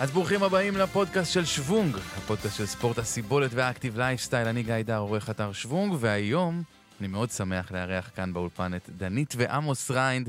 [0.00, 4.48] אז ברוכים הבאים לפודקאסט של שוונג, הפודקאסט של ספורט הסיבולת וה active lifestyle.
[4.48, 6.62] אני גיא דר, עורך אתר שוונג, והיום
[7.00, 10.28] אני מאוד שמח לארח כאן באולפן את דנית ועמוס ריינד,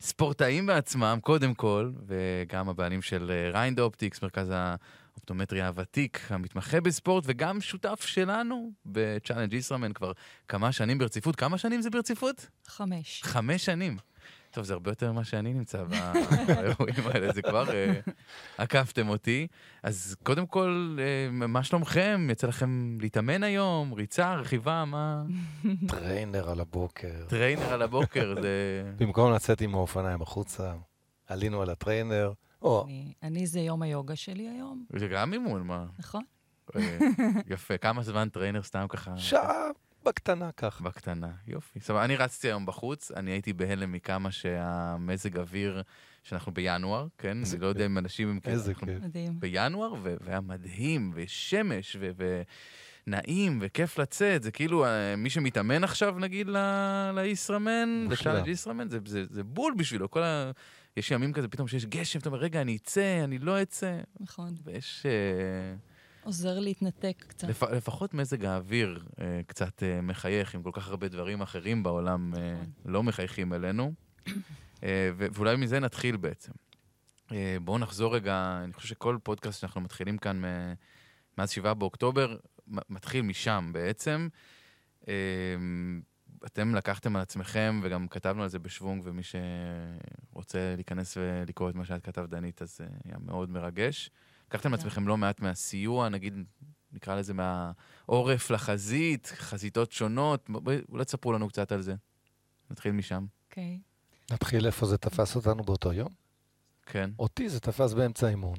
[0.00, 7.24] ספורטאים בעצמם, קודם כל, וגם הבעלים של אה, ריינד Optics, מרכז האופטומטריה הוותיק, המתמחה בספורט,
[7.26, 10.12] וגם שותף שלנו ב Challenge ישראמן כבר
[10.48, 11.36] כמה שנים ברציפות.
[11.36, 12.46] כמה שנים זה ברציפות?
[12.66, 13.22] חמש.
[13.24, 13.96] חמש שנים.
[14.50, 15.84] טוב, זה הרבה יותר ממה שאני נמצא
[16.46, 18.00] באירועים האלה, זה כבר אה,
[18.58, 19.46] עקפתם אותי.
[19.82, 22.28] אז קודם כל, אה, מה שלומכם?
[22.30, 23.92] יצא לכם להתאמן היום?
[23.92, 25.22] ריצה, רכיבה, מה?
[25.88, 27.24] trainer על הבוקר.
[27.28, 28.82] trainer על הבוקר, זה...
[28.96, 30.74] במקום לצאת עם האופניים החוצה,
[31.26, 32.32] עלינו על ה trainer.
[33.22, 35.86] אני זה יום היוגה שלי היום, זה גם אימון, מה?
[35.98, 36.22] נכון?
[36.76, 36.98] אה,
[37.46, 37.78] יפה.
[37.78, 39.16] כמה זמן trainer סתם ככה?
[39.16, 39.68] שעה
[40.08, 40.84] בקטנה ככה.
[40.84, 41.80] בקטנה, יופי.
[41.80, 45.82] סבבה, אני רצתי היום בחוץ, אני הייתי בהלם מכמה שהמזג אוויר,
[46.22, 47.38] שאנחנו בינואר, כן?
[47.52, 47.86] אני לא יודע.
[47.86, 48.30] אם אנשים...
[48.30, 48.88] הם כאילו- איזה כיף.
[49.02, 49.40] מדהים.
[49.40, 52.42] בינואר, והיה מדהים, ושמש, ו-
[53.06, 54.42] ונעים, וכיף לצאת.
[54.42, 56.48] זה כאילו, אה, מי שמתאמן עכשיו, נגיד,
[57.14, 58.06] לישראמן.
[58.10, 60.10] לצ'אלנג' ישראמן, זה, זה, זה בול בשבילו.
[60.10, 60.50] כל ה...
[60.96, 63.98] יש ימים כזה, פתאום שיש גשם, אתה אומר, רגע, אני אצא, אני לא אצא.
[64.20, 64.54] נכון.
[64.64, 65.06] ויש...
[65.06, 65.74] אה,
[66.28, 67.48] עוזר להתנתק קצת.
[67.48, 67.62] לפ...
[67.62, 72.52] לפחות מזג האוויר אה, קצת אה, מחייך, עם כל כך הרבה דברים אחרים בעולם אה,
[72.54, 72.92] נכון.
[72.92, 73.92] לא מחייכים אלינו.
[74.82, 76.52] אה, ו- ואולי מזה נתחיל בעצם.
[77.32, 80.74] אה, בואו נחזור רגע, אני חושב שכל פודקאסט שאנחנו מתחילים כאן מ-
[81.38, 84.28] מאז 7 באוקטובר, מתחיל משם בעצם.
[85.08, 85.14] אה,
[86.46, 89.22] אתם לקחתם על עצמכם, וגם כתבנו על זה בשוונג, ומי
[90.32, 94.10] שרוצה להיכנס ולקרוא את מה שאת כתבת, דנית, אז אה, היה מאוד מרגש.
[94.48, 94.88] לקחתם על תודה.
[94.88, 96.34] עצמכם לא מעט מהסיוע, נגיד,
[96.92, 100.48] נקרא לזה מהעורף לחזית, חזיתות שונות.
[100.88, 101.94] אולי תספרו לנו קצת על זה.
[102.70, 103.26] נתחיל משם.
[103.50, 103.78] אוקיי.
[104.30, 106.12] נתחיל איפה זה תפס אותנו באותו יום.
[106.86, 107.10] כן.
[107.18, 108.56] אותי זה תפס באמצע האימון.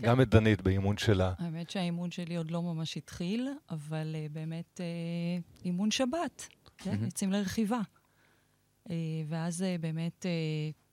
[0.00, 1.34] גם את דנית באימון שלה.
[1.38, 6.48] האמת שהאימון שלי עוד לא ממש התחיל, אבל uh, באמת uh, אימון שבת.
[6.78, 7.04] כן.
[7.04, 7.80] יוצאים לרכיבה.
[8.88, 8.90] Uh,
[9.28, 10.87] ואז uh, באמת uh,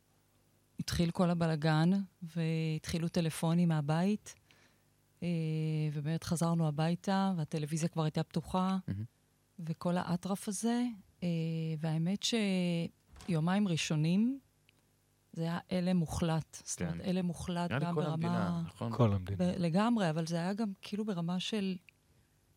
[0.86, 1.90] התחיל כל הבלגן,
[2.22, 4.36] והתחילו טלפונים מהבית,
[5.20, 5.24] uh,
[5.94, 9.04] ובאמת חזרנו הביתה, והטלוויזיה כבר הייתה פתוחה, מהמם.
[9.60, 10.84] וכל האטרף הזה,
[11.20, 11.24] uh,
[11.80, 12.26] והאמת
[13.28, 14.40] שיומיים ראשונים,
[15.34, 16.62] זה היה הלם מוחלט.
[16.64, 17.10] זאת אומרת, כן.
[17.10, 18.62] הלם מוחלט גם כל המדינה, ברמה...
[18.68, 18.92] נכון?
[18.94, 19.38] כל המדינה.
[19.38, 21.78] ב- לגמרי, אבל זה היה גם כאילו ברמה של,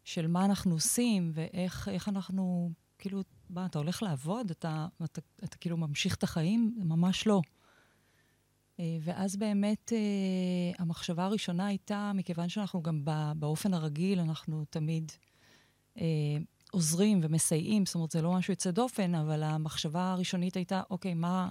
[0.04, 4.50] של מה אנחנו עושים, ואיך איך אנחנו, כאילו, מה, אתה הולך לעבוד?
[4.50, 6.78] אתה, אתה, אתה כאילו ממשיך את החיים?
[6.84, 7.40] ממש לא.
[8.80, 9.98] אה, ואז באמת אה,
[10.78, 15.12] המחשבה הראשונה הייתה, מכיוון שאנחנו גם בא- באופן הרגיל, אנחנו תמיד
[15.98, 16.04] אה,
[16.72, 21.48] עוזרים ומסייעים, זאת אומרת, זה לא משהו יוצא דופן, אבל המחשבה הראשונית הייתה, אוקיי, מה,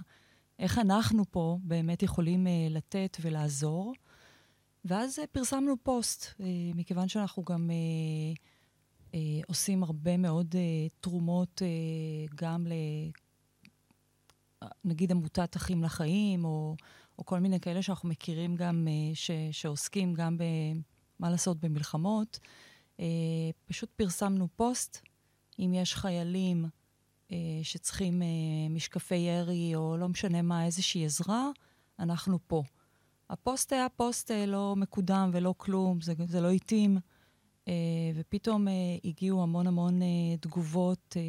[0.58, 3.92] איך אנחנו פה באמת יכולים לתת ולעזור?
[4.84, 6.26] ואז פרסמנו פוסט,
[6.74, 7.70] מכיוון שאנחנו גם
[9.46, 10.54] עושים הרבה מאוד
[11.00, 11.62] תרומות
[12.34, 12.72] גם ל...
[14.84, 16.76] נגיד עמותת אחים לחיים, או,
[17.18, 22.38] או כל מיני כאלה שאנחנו מכירים גם, אה, ש, שעוסקים גם במה לעשות במלחמות.
[23.00, 23.04] אה,
[23.64, 25.06] פשוט פרסמנו פוסט,
[25.58, 26.66] אם יש חיילים
[27.32, 28.22] אה, שצריכים
[28.70, 31.48] משקפי ירי, או לא משנה מה, איזושהי עזרה,
[31.98, 32.62] אנחנו פה.
[33.30, 36.98] הפוסט היה פוסט לא מקודם ולא כלום, זה, זה לא התאים.
[37.68, 37.72] אה,
[38.14, 38.72] ופתאום אה,
[39.04, 41.22] הגיעו המון המון אה, תגובות אה,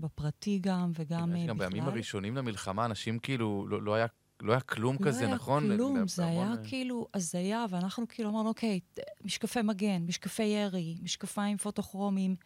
[0.00, 1.68] בפרטי גם, וגם אה, גם בכלל.
[1.68, 4.06] בימים הראשונים למלחמה, אנשים כאילו, לא לא היה...
[4.42, 5.76] לא היה כלום לא כזה, היה נכון?
[5.76, 8.80] כלום, זה היה אה, כאילו הזיה, ואנחנו כאילו אמרנו, אוקיי,
[9.24, 12.36] משקפי מגן, משקפי ירי, משקפיים פוטוכרומיים.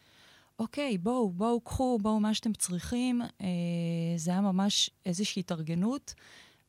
[0.58, 3.22] אוקיי, בואו, בואו, קחו, בואו, מה שאתם צריכים.
[3.22, 3.46] אה,
[4.16, 6.14] זה היה ממש איזושהי התארגנות,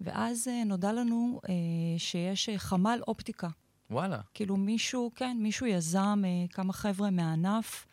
[0.01, 1.53] ואז אה, נודע לנו אה,
[1.97, 3.47] שיש אה, חמ"ל אופטיקה.
[3.91, 4.21] וואלה.
[4.33, 7.85] כאילו מישהו, כן, מישהו יזם, אה, כמה חבר'ה מהענף,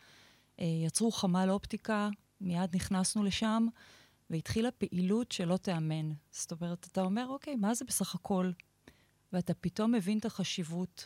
[0.59, 2.09] אה, יצרו חמ"ל אופטיקה,
[2.41, 3.67] מיד נכנסנו לשם,
[4.31, 6.11] והתחילה פעילות שלא תיאמן.
[6.31, 8.51] זאת אומרת, אתה אומר, אוקיי, מה זה בסך הכל?
[9.33, 11.05] ואתה פתאום מבין את החשיבות.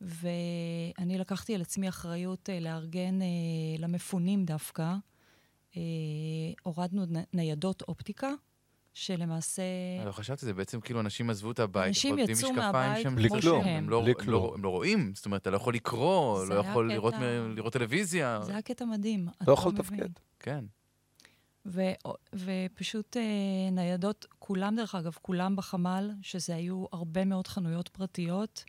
[0.00, 3.26] ואני לקחתי על עצמי אחריות אה, לארגן אה,
[3.78, 4.94] למפונים דווקא.
[5.76, 5.82] אה,
[6.62, 7.02] הורדנו
[7.34, 8.30] ניידות אופטיקה,
[8.94, 9.62] שלמעשה...
[10.06, 13.28] לא חשבתי, זה בעצם כאילו אנשים עזבו את הבית, אנשים יצאו משקפיים מהבית שהם- בלי
[13.28, 13.42] כלום.
[13.64, 13.76] שהם.
[13.76, 14.42] הם לא, בלי כלום.
[14.44, 17.54] לא, הם לא רואים, זאת אומרת, אתה לא יכול לקרוא, לא יכול קטע- לראות, מ-
[17.56, 18.40] לראות טלוויזיה.
[18.42, 19.28] זה היה קטע מדהים.
[19.46, 19.82] לא יכול מבין.
[20.00, 20.10] לתפקד.
[20.40, 20.64] כן.
[21.66, 21.94] ו-
[22.34, 28.64] ופשוט אה, ניידות, כולם דרך אגב, כולם בחמ"ל, שזה היו הרבה מאוד חנויות פרטיות,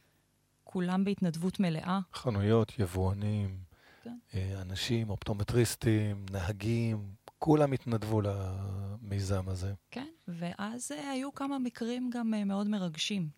[0.64, 2.00] כולם בהתנדבות מלאה.
[2.14, 3.60] חנויות, יבואנים,
[4.04, 4.18] כן.
[4.34, 9.74] אה, אנשים, אופטומטריסטים, נהגים, כולם התנדבו למיזם הזה.
[9.92, 13.30] כן, ואז אה, היו כמה מקרים גם אה, מאוד מרגשים,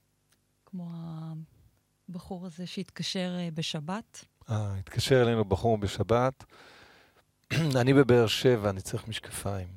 [0.65, 0.91] כמו
[2.09, 4.25] הבחור הזה שהתקשר אה, בשבת?
[4.49, 6.43] אה, התקשר אלינו בחור בשבת.
[7.81, 9.67] אני בבאר שבע, אני צריך משקפיים.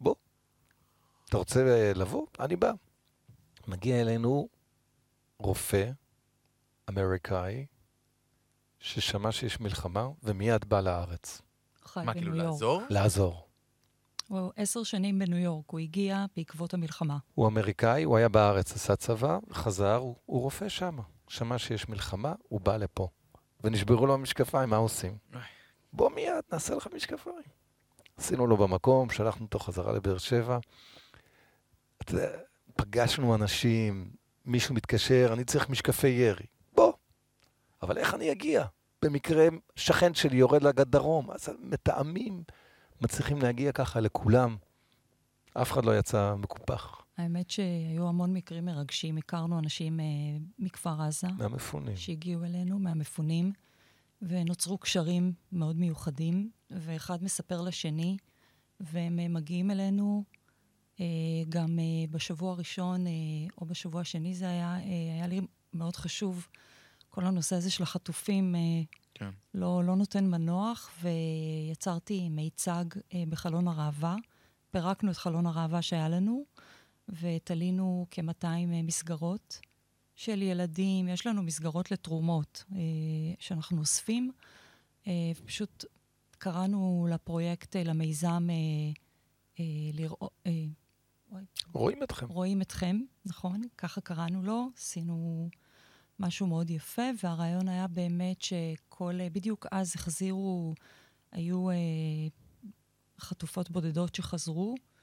[0.00, 0.14] בוא,
[1.28, 2.26] אתה רוצה אה, לבוא?
[2.40, 2.72] אני בא.
[3.68, 4.48] מגיע אלינו
[5.38, 5.90] רופא
[6.90, 7.66] אמריקאי,
[8.78, 11.42] ששמע שיש מלחמה, ומיד בא לארץ.
[11.84, 12.46] חי מה, כאילו יורק.
[12.46, 12.82] לעזור?
[12.90, 13.48] לעזור.
[14.28, 17.18] הוא עשר שנים בניו יורק, הוא הגיע בעקבות המלחמה.
[17.34, 20.98] הוא אמריקאי, הוא היה בארץ, עשה צבא, חזר, הוא, הוא רופא שם.
[21.28, 23.08] שמע שיש מלחמה, הוא בא לפה.
[23.60, 25.16] ונשברו לו המשקפיים, מה עושים?
[25.94, 27.36] בוא מיד, נעשה לך משקפיים.
[28.16, 30.58] עשינו לו במקום, שלחנו אותו חזרה לבאר שבע.
[31.98, 32.28] אתה יודע,
[32.74, 34.10] פגשנו אנשים,
[34.44, 36.46] מישהו מתקשר, אני צריך משקפי ירי.
[36.72, 36.92] בוא.
[37.82, 38.64] אבל איך אני אגיע?
[39.02, 42.42] במקרה, שכן שלי יורד לגד דרום, אז מתאמים,
[43.00, 44.56] מצליחים להגיע ככה לכולם.
[45.54, 49.18] אף אחד לא יצא מקופח האמת שהיו המון מקרים מרגשים.
[49.18, 50.04] הכרנו אנשים אה,
[50.58, 51.96] מכפר עזה מהמפונים.
[51.96, 53.52] שהגיעו אלינו, מהמפונים,
[54.22, 58.16] ונוצרו קשרים מאוד מיוחדים, ואחד מספר לשני,
[58.80, 60.24] והם אה, מגיעים אלינו
[61.00, 61.06] אה,
[61.48, 63.12] גם אה, בשבוע הראשון, אה,
[63.60, 65.40] או בשבוע השני זה היה, אה, היה לי
[65.72, 66.48] מאוד חשוב,
[67.08, 68.54] כל הנושא הזה של החטופים.
[68.54, 68.60] אה,
[69.14, 69.30] כן.
[69.54, 72.84] לא, לא נותן מנוח, ויצרתי מיצג
[73.14, 74.16] אה, בחלון הראווה.
[74.70, 76.44] פירקנו את חלון הראווה שהיה לנו,
[77.08, 79.60] ותלינו כ-200 אה, מסגרות
[80.14, 81.08] של ילדים.
[81.08, 82.78] יש לנו מסגרות לתרומות אה,
[83.38, 84.32] שאנחנו אוספים.
[85.06, 85.84] אה, פשוט
[86.38, 88.54] קראנו לפרויקט, אה, למיזם, אה,
[89.60, 90.32] אה, לראות...
[90.46, 90.52] אה,
[91.72, 92.26] רואים אתכם.
[92.28, 93.62] רואים אתכם, נכון?
[93.78, 95.48] ככה קראנו לו, עשינו
[96.18, 100.74] משהו מאוד יפה, והרעיון היה באמת שכל, בדיוק אז החזירו,
[101.32, 101.76] היו אה,
[103.20, 104.93] חטופות בודדות שחזרו, אה,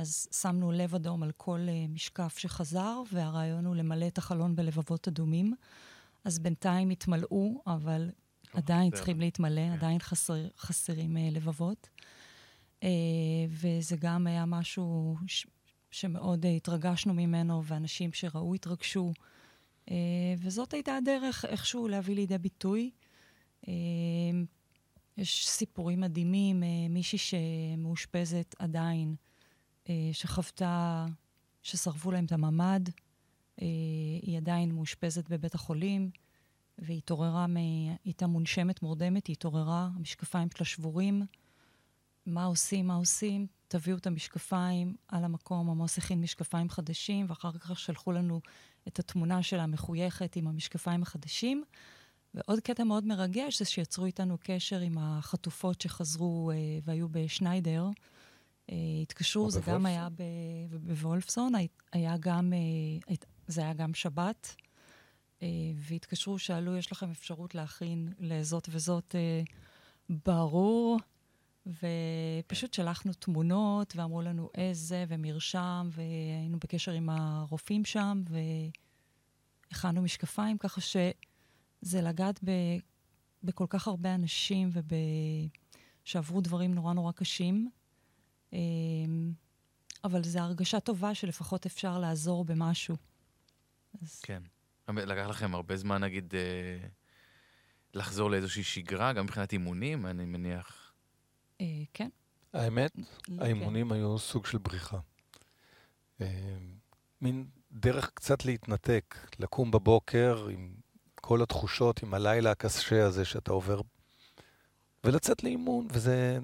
[0.00, 5.08] אז שמנו לב אדום על כל אה, משקף שחזר, והרעיון הוא למלא את החלון בלבבות
[5.08, 5.54] אדומים.
[6.24, 8.10] אז בינתיים התמלאו, אבל
[8.52, 8.96] עדיין חסר.
[8.96, 9.72] צריכים להתמלא, כן.
[9.72, 11.88] עדיין חסר, חסרים אה, לבבות.
[12.82, 12.88] אה,
[13.48, 15.46] וזה גם היה משהו ש,
[15.90, 19.12] שמאוד אה, התרגשנו ממנו, ואנשים שראו התרגשו.
[19.90, 19.96] אה,
[20.38, 22.90] וזאת הייתה הדרך איכשהו להביא לידי ביטוי.
[23.68, 23.72] אה,
[25.16, 29.33] יש סיפורים מדהימים, אה, מישהי שמאושפזת עדיין, אה,
[30.12, 31.06] שחוותה,
[31.62, 32.88] ששרפו להם את הממ"ד,
[33.62, 33.66] אה,
[34.22, 36.10] היא עדיין מאושפזת בבית החולים,
[36.78, 37.56] והיא התעוררה, מ...
[37.56, 41.22] היא הייתה מונשמת, מורדמת, היא התעוררה, המשקפיים שלה שבורים.
[42.26, 43.46] מה עושים, מה עושים?
[43.68, 48.40] תביאו את המשקפיים על המקום, עמוס הכין משקפיים חדשים, ואחר כך שלחו לנו
[48.88, 51.64] את התמונה שלה מחויכת עם המשקפיים החדשים.
[52.34, 57.88] ועוד קטע מאוד מרגש זה שיצרו איתנו קשר עם החטופות שחזרו אה, והיו בשניידר.
[58.70, 59.86] אה, התקשרו, זה גם?
[59.86, 60.08] היה
[60.70, 63.14] בוולפסון, הי- היה גם, אה,
[63.46, 64.54] זה היה גם שבת.
[65.42, 69.14] אה, והתקשרו, שאלו, יש לכם אפשרות להכין לזאת וזאת?
[70.26, 70.98] ברור.
[71.66, 78.22] ופשוט שלחנו תמונות, ואמרו לנו איזה, ומרשם, והיינו בקשר עם הרופאים שם,
[79.70, 82.50] והכנו משקפיים, ככה שזה לגעת ב,
[83.42, 84.90] בכל כך הרבה אנשים, וב...
[86.04, 87.70] שעברו דברים נורא נורא קשים.
[88.54, 88.60] אה,
[90.04, 92.96] אבל זו הרגשה טובה שלפחות אפשר לעזור במשהו.
[94.02, 94.42] אז כן.
[94.88, 96.88] לקח לכם הרבה זמן, נגיד, אה,
[97.94, 100.92] לחזור לאיזושהי שגרה, גם מבחינת אימונים, אני מניח.
[101.60, 102.08] אה, כן.
[102.52, 102.92] האמת,
[103.22, 103.40] כן.
[103.40, 104.98] האימונים היו סוג של בריחה.
[106.20, 106.56] אה,
[107.20, 110.74] מין דרך קצת להתנתק, לקום בבוקר עם
[111.14, 113.80] כל התחושות, עם הלילה הקשה הזה שאתה עובר,
[115.04, 116.38] ולצאת לאימון, וזה,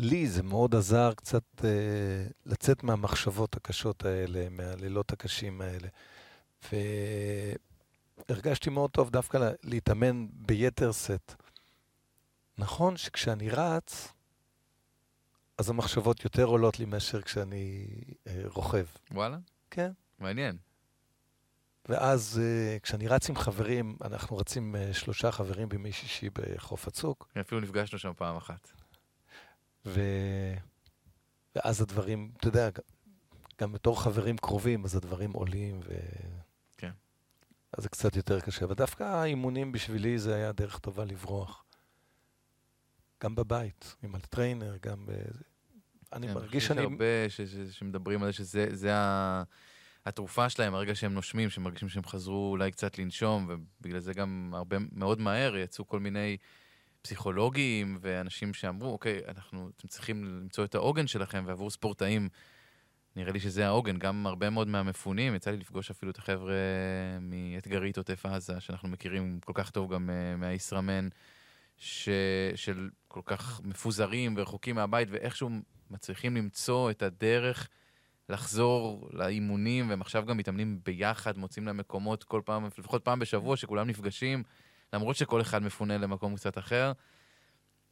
[0.00, 1.70] לי זה מאוד עזר קצת אה,
[2.46, 5.88] לצאת מהמחשבות הקשות האלה, מהלילות הקשים האלה.
[8.28, 11.34] והרגשתי מאוד טוב דווקא לה- להתאמן ביתר שאת.
[12.58, 14.08] נכון שכשאני רץ,
[15.58, 17.86] אז המחשבות יותר עולות לי מאשר כשאני
[18.26, 18.86] אה, רוכב.
[19.10, 19.38] וואלה?
[19.70, 19.90] כן.
[20.18, 20.56] מעניין.
[21.88, 27.28] ואז אה, כשאני רץ עם חברים, אנחנו רצים אה, שלושה חברים בימי שישי בחוף הצוק,
[27.40, 28.72] אפילו נפגשנו שם פעם אחת.
[29.86, 30.00] ו...
[31.56, 32.68] ואז הדברים, אתה יודע,
[33.60, 35.94] גם- בתור חברים קרובים, אז הדברים עולים, ו...
[36.76, 36.90] כן.
[37.72, 38.64] אז זה קצת יותר קשה.
[38.64, 41.64] אבל דווקא האימונים בשבילי זה היה דרך טובה לברוח.
[43.22, 45.10] גם בבית, עם הטריינר, גם ב...
[46.12, 46.80] אני כן, מרגיש יש שאני...
[46.80, 49.42] הרבה ש- ש- שמדברים על זה שזה זה ה-
[50.06, 54.76] התרופה שלהם, הרגע שהם נושמים, שמרגישים שהם חזרו אולי קצת לנשום, ובגלל זה גם הרבה
[54.92, 56.36] מאוד מהר יצאו כל מיני
[57.02, 62.28] פסיכולוגים ואנשים שאמרו, אוקיי, אנחנו, אתם צריכים למצוא את העוגן שלכם, ועבור ספורטאים,
[63.16, 66.54] נראה לי שזה העוגן, גם הרבה מאוד מהמפונים, יצא לי לפגוש אפילו את החבר'ה
[67.20, 71.08] מאתגרית עוטף עזה, שאנחנו מכירים כל כך טוב גם uh, מהישראמן,
[71.76, 72.08] ש...
[72.54, 75.50] של כל כך מפוזרים ורחוקים מהבית, ואיכשהו
[75.90, 77.68] מצליחים למצוא את הדרך
[78.28, 83.56] לחזור לאימונים, והם עכשיו גם מתאמנים ביחד, מוצאים להם מקומות כל פעם, לפחות פעם בשבוע,
[83.56, 84.42] שכולם נפגשים,
[84.92, 86.92] למרות שכל אחד מפונה למקום קצת אחר.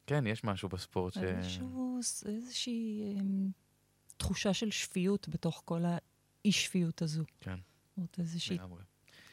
[0.06, 1.18] כן, יש משהו בספורט ש...
[1.18, 3.48] איזשהו, איזושהי אמ,
[4.16, 7.24] תחושה של שפיות בתוך כל האי-שפיות הזו.
[7.40, 7.56] כן.
[7.56, 8.56] זאת אומרת, איזושהי...
[8.58, 8.82] לגמרי.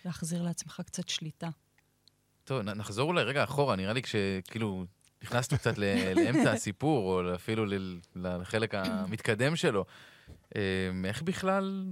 [0.06, 1.50] להחזיר לעצמך קצת שליטה.
[2.44, 4.86] טוב, נחזור אולי רגע אחורה, נראה לי כשכאילו
[5.24, 5.78] נכנסנו קצת
[6.16, 7.66] לאמצע הסיפור, או אפילו
[8.16, 9.86] לחלק המתקדם שלו.
[10.56, 11.86] אמ, איך בכלל,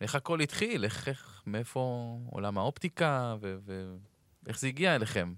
[0.00, 0.84] איך הכל התחיל?
[0.84, 3.96] איך, איך מאיפה עולם האופטיקה, ו-
[4.42, 5.32] ואיך זה הגיע אליכם?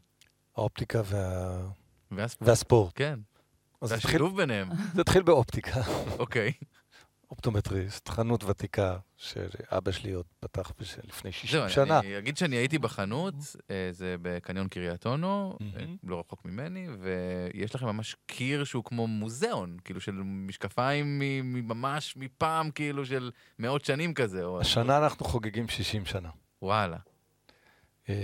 [0.57, 1.59] האופטיקה וה...
[2.11, 2.93] והספורט, והספורט.
[2.97, 3.19] כן,
[3.83, 5.81] אז זה התחיל, והשילוב ביניהם, זה התחיל באופטיקה.
[6.19, 6.53] אוקיי.
[7.31, 11.99] אופטומטריסט, חנות ותיקה, שאבא שלי עוד פתח בש- לפני 60 זהו, שנה.
[12.01, 13.35] אני אגיד שאני הייתי בחנות,
[13.71, 15.85] אה, זה בקניון קריית אונו, אה.
[16.05, 22.71] לא רחוק ממני, ויש לכם ממש קיר שהוא כמו מוזיאון, כאילו של משקפיים ממש מפעם,
[22.71, 24.43] כאילו של מאות שנים כזה.
[24.61, 26.29] השנה אנחנו חוגגים 60 שנה.
[26.63, 26.97] וואלה.
[28.09, 28.15] אה,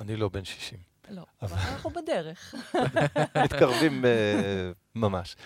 [0.00, 0.78] אני לא בן 60.
[1.10, 2.54] לא, אבל אנחנו בדרך.
[3.44, 5.36] מתקרבים אה, ממש.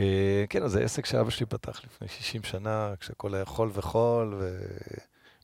[0.00, 4.40] אה, כן, אז זה עסק שאבא שלי פתח לפני 60 שנה, כשהכול היה חול וחול,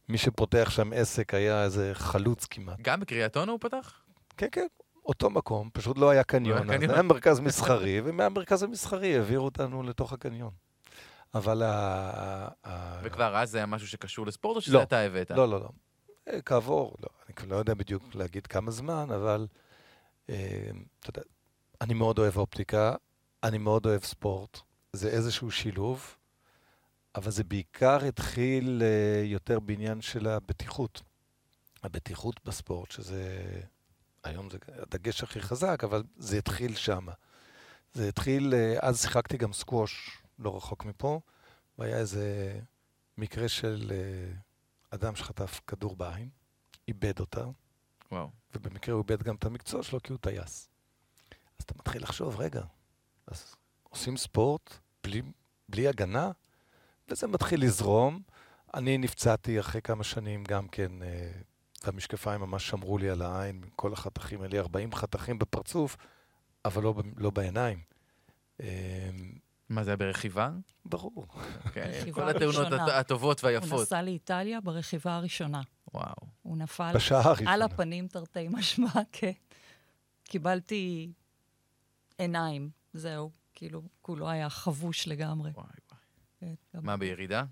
[0.09, 2.81] ומי שפותח שם עסק היה איזה חלוץ כמעט.
[2.83, 4.03] גם בקריית אונו הוא פתח?
[4.37, 4.67] כן, כן,
[5.07, 6.95] אותו מקום, פשוט לא היה קניון, לא היה אז קניון.
[6.95, 10.51] היה מרכז מסחרי, ומהמרכז המסחרי העבירו אותנו לתוך הקניון.
[11.35, 11.69] אבל ה...
[12.65, 14.83] ה- וכבר אז זה היה משהו שקשור לספורט, או שזה לא.
[14.83, 15.31] אתה הבאת?
[15.31, 15.69] לא, לא, לא.
[16.45, 19.47] כעבור, לא, אני לא יודע בדיוק להגיד כמה זמן, אבל
[20.31, 20.71] אה,
[21.01, 21.23] אתה יודע,
[21.81, 22.95] אני מאוד אוהב אופטיקה,
[23.43, 24.61] אני מאוד אוהב ספורט,
[24.93, 26.17] זה איזשהו שילוב,
[27.15, 31.03] אבל זה בעיקר התחיל אה, יותר בעניין של הבטיחות.
[31.83, 33.43] הבטיחות בספורט, שזה,
[34.25, 37.07] היום זה הדגש הכי חזק, אבל זה התחיל שם.
[37.93, 41.21] זה התחיל, אה, אז שיחקתי גם סקווש לא רחוק מפה,
[41.79, 42.59] והיה איזה
[43.19, 43.93] מקרה של
[44.91, 46.29] אדם שחטף כדור בעין,
[46.89, 47.45] איבד אותה,
[48.13, 48.31] וואו.
[48.55, 50.69] ובמקרה הוא איבד גם את המקצוע שלו כי הוא טייס.
[51.59, 52.63] אז אתה מתחיל לחשוב, רגע,
[53.27, 55.23] אז עושים ספורט בלי,
[55.69, 56.31] בלי הגנה,
[57.09, 58.23] וזה מתחיל לזרום.
[58.75, 61.31] אני נפצעתי אחרי כמה שנים גם כן, אה,
[61.85, 65.97] והמשקפיים ממש שמרו לי על העין, כל החתכים, היה לי 40 חתכים בפרצוף,
[66.65, 67.81] אבל לא, לא בעיניים.
[68.61, 69.11] אה,
[69.69, 70.51] מה זה היה ברכיבה?
[70.85, 71.27] ברור.
[71.77, 73.81] רכיבה כל התאונות הטובות הוא והיפות.
[73.83, 75.61] נסע לאיטליה ברכיבה הראשונה.
[75.95, 76.15] וואו.
[76.43, 77.53] הוא נפל בשעה הראשונה.
[77.53, 79.33] על הפנים תרתי משמע, כן.
[80.25, 81.13] קיבלתי
[82.19, 83.31] עיניים, זהו.
[83.55, 85.51] כאילו, כולו היה חבוש לגמרי.
[85.55, 86.01] וואי, וואי.
[86.41, 87.45] כן, גם- מה, בירידה?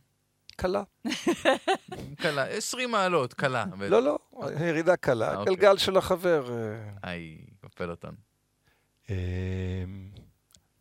[0.56, 0.82] קלה.
[2.22, 3.64] קלה, 20 מעלות, קלה.
[3.78, 4.18] לא, לא,
[4.60, 5.54] ירידה אה, קלה, אוקיי.
[5.54, 6.50] גלגל של החבר.
[6.52, 8.14] אה, איי, בפלוטון.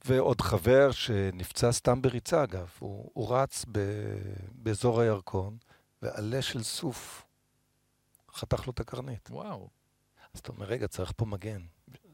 [0.05, 2.69] ועוד חבר שנפצע סתם בריצה, אגב.
[2.79, 3.79] הוא, הוא רץ ב,
[4.51, 5.57] באזור הירקון,
[6.01, 7.25] ועלה של סוף
[8.33, 9.29] חתך לו את הקרנית.
[9.31, 9.69] וואו.
[10.33, 11.61] אז אתה אומר, רגע, צריך פה מגן.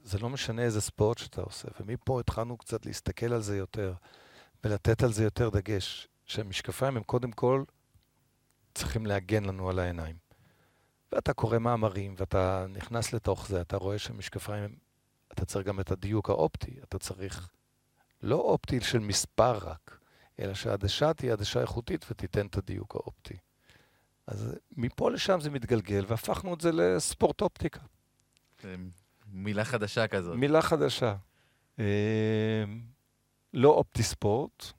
[0.03, 1.67] זה לא משנה איזה ספורט שאתה עושה.
[1.79, 3.93] ומפה התחלנו קצת להסתכל על זה יותר,
[4.63, 6.07] ולתת על זה יותר דגש.
[6.25, 7.63] שהמשקפיים הם קודם כל
[8.73, 10.15] צריכים להגן לנו על העיניים.
[11.11, 14.75] ואתה קורא מאמרים, ואתה נכנס לתוך זה, אתה רואה שמשקפיים, הם-
[15.33, 16.79] אתה צריך גם את הדיוק האופטי.
[16.83, 17.49] אתה צריך
[18.23, 19.99] לא אופטי של מספר רק,
[20.39, 23.37] אלא שהעדשה תהיה עדשה איכותית ותיתן את הדיוק האופטי.
[24.27, 27.79] אז מפה לשם זה מתגלגל, והפכנו את זה לספורט אופטיקה.
[28.61, 28.75] זה
[29.27, 30.35] מילה חדשה כזאת.
[30.35, 31.15] מילה חדשה.
[31.79, 32.63] אה,
[33.53, 34.71] לא אופטי ספורט,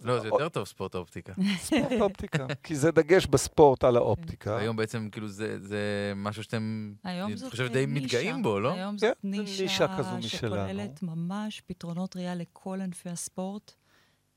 [0.00, 1.32] לא, זה יותר טוב ספורט אופטיקה.
[1.58, 2.46] ספורט אופטיקה.
[2.62, 4.58] כי זה דגש בספורט על האופטיקה.
[4.58, 7.86] היום בעצם, כאילו, זה זה משהו שאתם, אני חושב, די.
[7.86, 8.72] מתגאים בו, לא?
[8.72, 10.54] היום כן, זאת נישה, נישה כזו משלנו.
[10.54, 13.72] שכוללת ממש פתרונות ראייה לכל ענפי הספורט.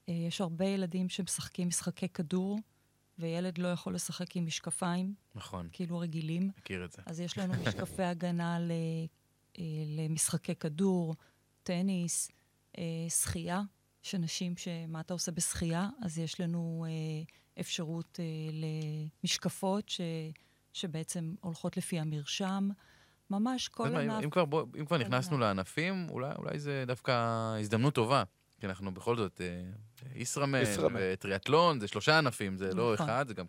[0.09, 2.59] אה, יש הרבה ילדים שמשחקים משחקי כדור,
[3.19, 6.51] וילד לא יכול לשחק עם משקפיים, נכון, כאילו רגילים.
[6.57, 7.01] מכיר את זה.
[7.05, 8.71] אז יש לנו משקפי הגנה ל,
[9.59, 9.63] אה,
[9.97, 11.15] למשחקי כדור,
[11.63, 12.31] טניס,
[12.77, 13.61] אה, שחייה.
[14.03, 17.23] יש אנשים שמה אתה עושה בשחייה, אז יש לנו אה,
[17.59, 18.25] אפשרות אה,
[19.23, 20.01] למשקפות ש,
[20.73, 22.69] שבעצם הולכות לפי המרשם.
[23.29, 24.23] ממש כל מה, אם- ענף...
[24.23, 25.41] אם כבר, בוא- אם כבר נכנסנו ענף.
[25.41, 27.11] לענפים, אולי אולי זה דווקא
[27.59, 28.23] הזדמנות טובה.
[28.59, 29.61] כי אנחנו בכל זאת, אה,
[30.15, 30.59] ישראמן.
[30.93, 33.05] וטריאטלון, זה שלושה ענפים, זה לא נכון.
[33.09, 33.45] אחד, זה גם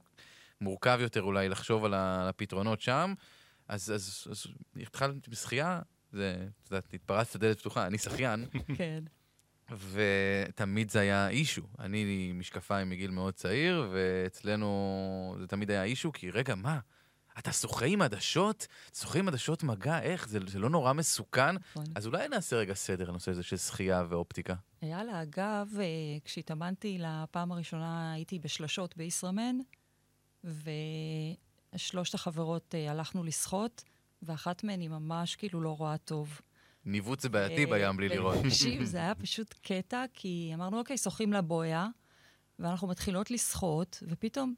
[0.60, 3.14] מורכב יותר אולי לחשוב על הפתרונות שם.
[3.68, 5.80] אז אז- אז התחלתי בשחייה,
[6.12, 9.04] זה, את יודעת, התפרצת דלת פתוחה, אני שחיין, כן.
[9.70, 11.62] ותמיד זה היה אישו.
[11.78, 16.78] אני משקפיים מגיל מאוד צעיר, ואצלנו זה תמיד היה אישו, כי רגע, מה?
[17.38, 18.66] אתה שוחה עם עדשות?
[18.94, 20.02] שוחה עם עדשות מגע?
[20.02, 20.28] איך?
[20.28, 21.54] זה, זה לא נורא מסוכן?
[21.54, 21.84] נכון.
[21.94, 24.54] אז אולי נעשה רגע סדר לנושא הזה של שחייה ואופטיקה.
[24.82, 25.84] יאללה, אגב, אה,
[26.24, 29.56] כשהתאמנתי לפעם הראשונה, הייתי בשלשות בישראמן,
[31.74, 33.84] ושלושת החברות אה, הלכנו לשחות,
[34.22, 36.40] ואחת מהן היא ממש כאילו לא רואה טוב.
[36.84, 38.36] ניווט זה בעייתי אה, בים בלי לראות.
[38.44, 41.86] תקשיב, זה היה פשוט קטע, כי אמרנו, אוקיי, שוחים לבויה,
[42.58, 44.54] ואנחנו מתחילות לשחות, ופתאום,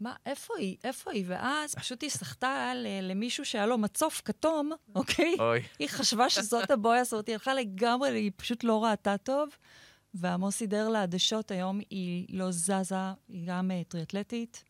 [0.00, 0.76] מה, איפה היא?
[0.84, 1.24] איפה היא?
[1.28, 5.34] ואז פשוט היא סחטה ל- למישהו שהיה לו מצוף כתום, אוקיי?
[5.38, 9.48] אוי, היא חשבה שזאת הבויה, זאת אומרת, היא הלכה לגמרי, היא פשוט לא ראתה טוב.
[10.14, 12.94] ועמוס סידר לה עדשות, היום היא לא זזה,
[13.28, 14.64] היא גם אה, טריאטלטית.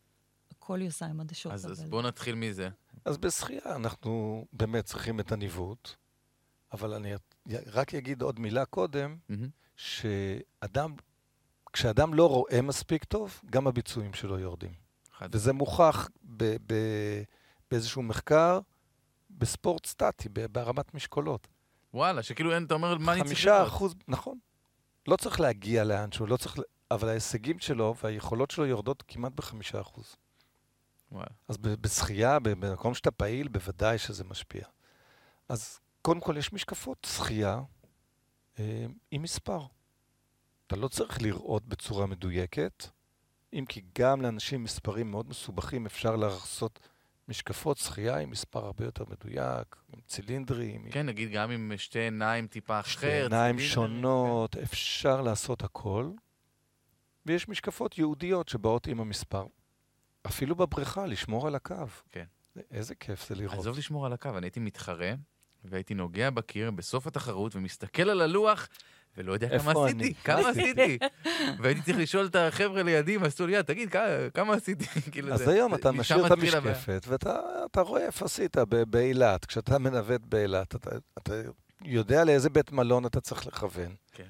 [0.51, 1.51] הכל היא עושה עם עדשות.
[1.51, 2.69] אז, אז בואו נתחיל מזה.
[3.05, 5.89] אז בשחייה אנחנו באמת צריכים את הניווט,
[6.71, 7.13] אבל אני
[7.73, 9.49] רק אגיד עוד מילה קודם, מהמם.
[9.75, 10.93] שאדם,
[11.73, 14.73] כשאדם לא רואה מספיק טוב, גם הביצועים שלו יורדים.
[15.13, 17.23] חד- וזה מוכח ב- ב-
[17.71, 18.59] באיזשהו מחקר
[19.29, 21.47] בספורט סטטי, ב- בהרמת משקולות.
[21.93, 23.67] וואלה, שכאילו אין, אתה אומר, מה אני צריך חמישה לראות?
[23.67, 24.39] אחוז, נכון.
[25.07, 26.57] לא צריך להגיע לאנשהו, לא צריך,
[26.91, 30.15] אבל ההישגים שלו והיכולות שלו יורדות כמעט בחמישה אחוז.
[31.11, 31.27] וואלה.
[31.47, 34.63] אז בשחייה, במקום שאתה פעיל, בוודאי שזה משפיע.
[35.49, 37.61] אז קודם כל, יש משקפות שחייה
[38.59, 39.59] אה, עם מספר.
[40.67, 42.85] אתה לא צריך לראות בצורה מדויקת,
[43.53, 46.79] אם כי גם לאנשים עם מספרים מאוד מסובכים אפשר לעשות
[47.27, 51.99] משקפות שחייה עם מספר הרבה יותר מדויק, עם צילינדרים, עם כן, נגיד גם עם שתי
[51.99, 52.89] עיניים טיפה אחר.
[52.89, 56.11] שתי עיניים צילינדרים, שונות, אפשר לעשות הכל.
[57.25, 59.45] ויש משקפות ייעודיות שבאות עם המספר.
[60.27, 61.75] אפילו בבריכה, לשמור על הקו.
[62.11, 62.25] כן.
[62.71, 63.41] איזה כיף זה כן.
[63.41, 63.59] לראות.
[63.59, 65.13] עזוב לשמור על הקו, אני הייתי מתחרה,
[65.65, 68.67] והייתי נוגע בקיר בסוף התחרות ומסתכל על הלוח,
[69.17, 69.81] ולא יודע כמה אני?
[69.85, 70.97] עשיתי, כמה עשיתי.
[71.61, 73.97] והייתי צריך לשאול את החבר'ה לידי, הם עשו לי יד, תגיד, כ-
[74.33, 74.85] כמה עשיתי?
[75.11, 76.31] כאילו אז זה- היום אתה משאיר את.
[76.31, 77.39] המשקפת, ואתה
[77.71, 78.57] אתה רואה איפה עשית
[78.89, 79.45] באילת.
[79.45, 81.33] כשאתה מנווט באילת, אתה, אתה
[81.85, 83.95] יודע לאיזה בית מלון אתה צריך לכוון.
[84.11, 84.23] כן.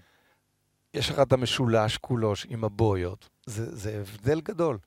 [0.93, 3.30] יש לך את המשולש כולו עם הבויות.
[3.45, 4.77] זה, זה הבדל גדול.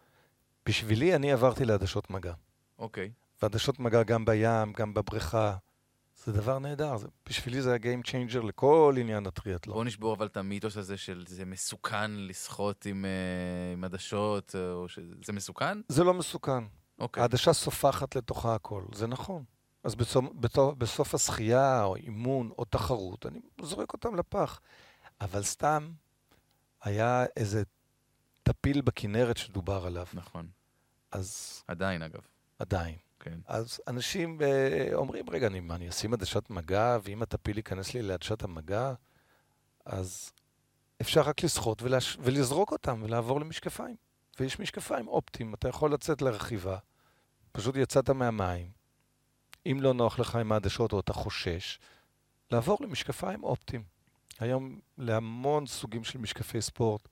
[0.67, 2.33] בשבילי, אני עברתי לעדשות מגע.
[2.79, 3.11] אוקיי.
[3.43, 5.57] ועדשות מגע גם בים, גם בבריכה.
[6.25, 6.97] זה דבר נהדר.
[6.97, 9.75] זה, בשבילי זה ה-game changer לכל עניין הטריאטלון.
[9.75, 14.89] בואו נשבור אבל את המיתוס הזה של זה מסוכן לשחות עם אה, עם עדשות, או
[14.89, 15.79] שזה מסוכן?
[15.89, 16.65] זה לא מסוכן.
[16.99, 17.21] אוקיי.
[17.21, 19.45] העדשה סופחת לתוכה הכל, זה נכון.
[19.85, 24.61] אז בסוף, בסוף, בסוף השחייה, או אימון, או תחרות, אני זורק אותם לפח.
[25.21, 25.91] אבל סתם,
[26.83, 27.63] היה איזה
[28.43, 30.07] טפיל בכנרת שדובר עליו.
[30.15, 30.47] נכון.
[31.13, 32.21] אז עדיין, אגב.
[32.59, 32.97] עדיין.
[33.23, 33.39] כן.
[33.47, 38.43] אז אנשים אה, אומרים, רגע, אני, אני אשים עדשת מגע, ואם הטפיל ייכנס לי לעדשת
[38.43, 38.95] המגע,
[39.87, 40.33] אז
[41.01, 42.17] אפשר רק לשחות ולהש...
[42.21, 43.97] ולזרוק אותם ולעבור למשקפיים.
[44.41, 46.79] ויש משקפיים אופטיים, אתה יכול לצאת לרכיבה,
[47.53, 48.71] פשוט יצאת מהמים.
[49.67, 51.79] אם לא נוח לך עם העדשות או אתה חושש,
[52.51, 53.83] לעבור למשקפיים אופטיים.
[54.41, 57.09] היום להמון סוגים של משקפי ספורט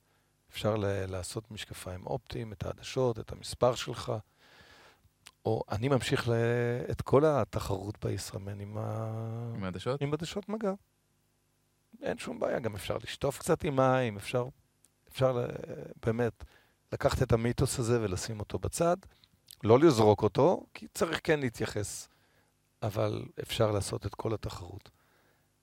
[0.51, 0.75] אפשר
[1.07, 4.13] לעשות משקפיים אופטיים, את העדשות, את המספר שלך.
[5.45, 6.31] או אני ממשיך ל...
[6.91, 9.11] את כל התחרות בישראמן עם, ה...
[9.55, 10.01] עם העדשות?
[10.01, 10.73] עם עדשות מגע.
[12.01, 14.47] אין שום בעיה, גם אפשר לשטוף קצת עם מים, אפשר,
[15.11, 15.47] אפשר ל-
[16.05, 16.43] באמת
[16.93, 18.97] לקחת את המיתוס הזה ולשים אותו בצד,
[19.63, 22.07] לא לזרוק אותו, כי צריך כן להתייחס,
[22.83, 24.89] אבל אפשר לעשות את כל התחרות.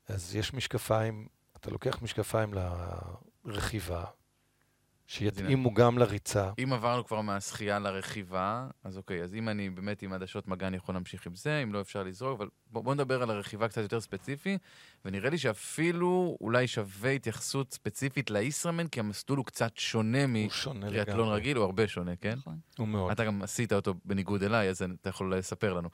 [0.09, 2.55] אז יש משקפיים, אתה לוקח משקפיים
[3.45, 4.05] לרכיבה,
[5.09, 6.51] שיתאימו גם לריצה.
[6.63, 10.77] אם עברנו כבר מהשחייה לרכיבה, אז אוקיי, אז אם אני באמת עם עדשות מגע, אני
[10.77, 13.83] יכול להמשיך עם זה, אם לא אפשר לזרוק, אבל בוא, בוא נדבר על הרכיבה קצת
[13.83, 14.59] יותר ספציפי,
[15.05, 20.27] ונראה לי שאפילו אולי שווה התייחסות ספציפית לישראמן, כי המסלול הוא קצת שונה.
[20.27, 22.35] מטריאטלון רגיל, הוא הרבה שונה, כן?
[22.39, 22.59] נכון.
[22.79, 23.11] הוא מאוד.
[23.11, 25.89] אתה גם עשית אותו בניגוד אליי, אז אתה יכול לספר לנו.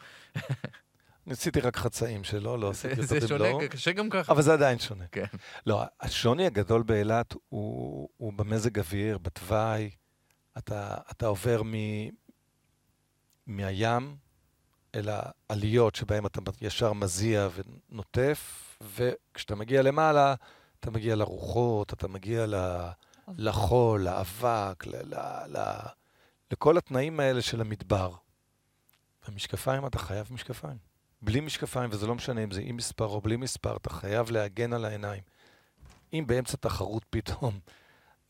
[1.27, 3.69] אני עשיתי רק חצאים שלו, לא זה, עשיתי זה אותו שונה, במלואו.
[3.71, 4.33] קשה גם ככה.
[4.33, 5.05] אבל זה עדיין שונה.
[5.13, 5.25] כן.
[5.67, 9.91] לא, השוני הגדול באילת הוא, הוא במזג אוויר, בתוואי.
[10.59, 11.75] אתה, אתה עובר מ,
[13.47, 14.17] מהים
[14.95, 15.09] אל
[15.49, 20.35] העליות שבהן אתה ישר מזיע ונוטף, וכשאתה מגיע למעלה,
[20.81, 22.55] אתה מגיע לרוחות, אתה מגיע ל,
[23.39, 25.15] לחול, לאבק, ל, ל,
[25.49, 25.59] ל,
[26.51, 28.15] לכל התנאים האלה של המדבר.
[29.29, 30.94] במשקפיים אתה חייב משקפיים.
[31.25, 34.73] בלי משקפיים, וזה לא משנה אם זה עם מספר או בלי מספר, אתה חייב להגן
[34.73, 35.23] על העיניים.
[36.13, 37.59] אם באמצע תחרות פתאום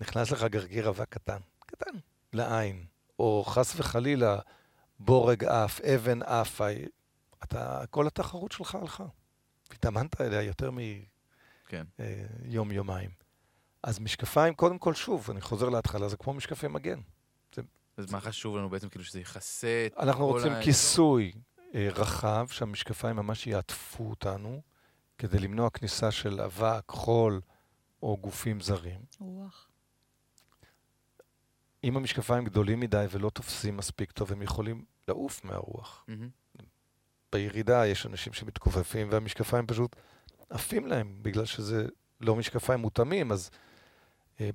[0.00, 1.98] נכנס לך גרגיר אבק קטן, קטן,
[2.32, 2.84] לעין,
[3.18, 4.38] או חס וחלילה
[4.98, 6.68] בורג עף, אבן עפה,
[7.44, 9.04] אתה, כל התחרות שלך הלכה.
[9.70, 10.70] התאמנת אליה יותר
[11.68, 11.84] כן.
[12.00, 12.24] אה.
[13.82, 17.00] אז משקפיים, קודם כל, שוב, אני חוזר להתחלה, זה כמו משקפי מגן.
[17.96, 20.52] אז מה חשוב לנו בעצם, כאילו שזה יכסה את אנחנו רוצים?
[20.62, 21.40] כיסוי אה,
[21.74, 24.62] רחב, שהמשקפיים ממש יעטפו אותנו,
[25.18, 27.40] כדי למנוע כניסה של אבק, חול
[28.02, 29.00] או גופים זרים.
[29.18, 29.68] רוח.
[31.84, 36.04] אם המשקפיים גדולים מדי ולא תופסים מספיק טוב, הם יכולים לעוף מהרוח.
[36.08, 36.28] מהמם.
[37.32, 39.96] בירידה יש אנשים שמתכופפים, והמשקפיים פשוט
[40.50, 41.86] עפים להם, בגלל שזה
[42.20, 43.50] לא משקפיים מותאמים, אז
[44.40, 44.50] אה,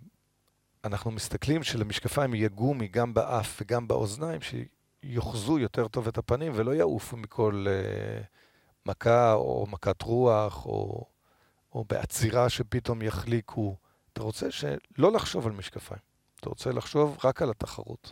[0.85, 4.41] אנחנו מסתכלים שלמשקפיים יהיה גומי גם באף וגם באוזניים,
[5.05, 8.21] שיוחזו יותר טוב את הפנים ולא יעופו מכל אה,
[8.85, 11.05] מכה או מכת רוח או,
[11.73, 13.75] או בעצירה שפתאום יחליקו.
[14.13, 16.01] אתה רוצה שלא לחשוב על משקפיים,
[16.39, 18.11] אתה רוצה לחשוב רק על התחרות.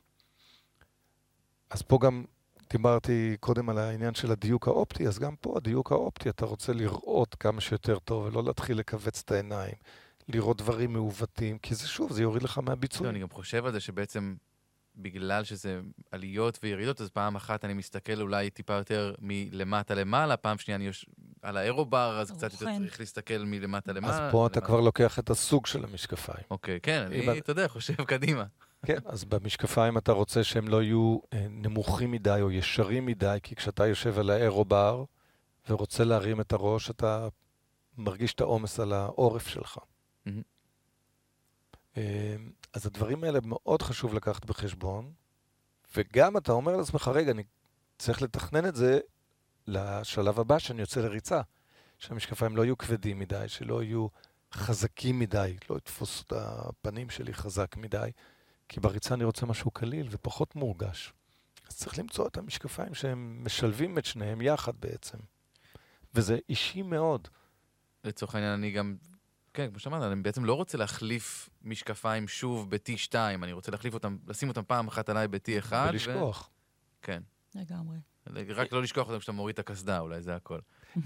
[1.69, 2.23] אז פה גם
[2.69, 7.35] דיברתי קודם על העניין של הדיוק האופטי, אז גם פה הדיוק האופטי, אתה רוצה לראות
[7.35, 9.75] כמה שיותר טוב ולא להתחיל לכווץ את העיניים,
[10.27, 13.09] לראות דברים מעוותים, כי זה שוב, זה יוריד לך לא, מהביצועים.
[13.09, 14.35] אני גם חושב על זה שבעצם,
[14.97, 15.79] בגלל שזה
[16.11, 20.85] עליות וירידות, אז פעם אחת אני מסתכל אולי טיפה יותר מלמטה למעלה, פעם שנייה אני
[20.85, 21.05] יוש...
[21.41, 22.65] על האירובר, אז קצת יותר.
[22.77, 24.25] צריך להסתכל מלמטה למעלה.
[24.27, 24.61] אז פה אתה.
[24.61, 26.43] כבר לוקח את הסוג של המשקפיים.
[26.51, 28.43] אוקיי, כן, אני, את- אתה יודע, חושב קדימה.
[28.85, 33.55] כן, אז במשקפיים אתה רוצה שהם לא יהיו אה, נמוכים מדי או ישרים מדי, כי
[33.55, 35.03] כשאתה יושב על האירובר
[35.69, 37.27] ורוצה להרים את הראש, אתה
[37.97, 39.77] מרגיש את העומס על העורף שלך.
[40.25, 40.41] מהמם.
[41.97, 42.35] אה,
[42.73, 45.11] אז הדברים האלה מאוד חשוב לקחת בחשבון,
[45.95, 47.43] וגם אתה אומר לעצמך, רגע, אני
[47.97, 48.99] צריך לתכנן את זה
[49.67, 51.41] לשלב הבא, שאני יוצא לריצה.
[51.99, 54.07] שהמשקפיים לא יהיו כבדים מדי, שלא יהיו
[54.53, 58.11] חזקים מדי, לא יתפוס את הפנים שלי חזק מדי,
[58.69, 61.13] כי בריצה אני רוצה משהו קליל ופחות מורגש.
[61.69, 65.17] אז צריך למצוא את המשקפיים שהם משלבים את שניהם יחד בעצם.
[66.13, 67.27] וזה אישי מאוד.
[68.03, 68.95] לצורך העניין, אני גם,
[69.57, 74.17] כן, כמו שאמרת, אני בעצם לא רוצה להחליף משקפיים שוב ב-T2, אני רוצה להחליף אותם,
[74.27, 75.73] לשים אותם פעם אחת עליי ב-T1.
[75.89, 76.49] ולשכוח.
[77.01, 77.21] כן.
[77.55, 77.97] לגמרי.
[78.55, 80.59] רק לא לשכוח אותם כשאתה מוריד את הקסדה, אולי זה הכל.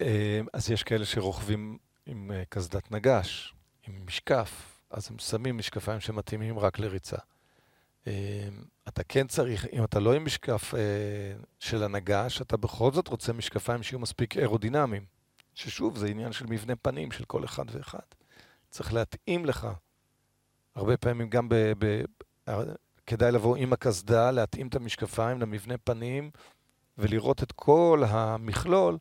[0.00, 3.54] אה, אז יש כאלה שרוכבים עם אה, קסדת נגש,
[3.88, 7.18] עם משקף, אז הם שמים משקפיים שמתאימים רק לריצה.
[8.06, 8.48] אה,
[8.88, 10.74] אתה כן צריך, אם אתה לא עם משקף
[11.58, 15.11] של הנגש, אתה בכל זאת רוצה משקפיים שיהיו מספיק אירודינמיים.
[15.54, 17.98] ששוב, זה עניין של מבנה פנים של כל אחד ואחד.
[18.70, 19.68] צריך להתאים לך.
[20.74, 21.54] הרבה פעמים גם ב...
[21.78, 22.02] ב
[23.06, 26.30] כדאי לבוא עם הקסדה, להתאים את המשקפיים למבנה פנים
[26.98, 28.98] ולראות את כל המכלול,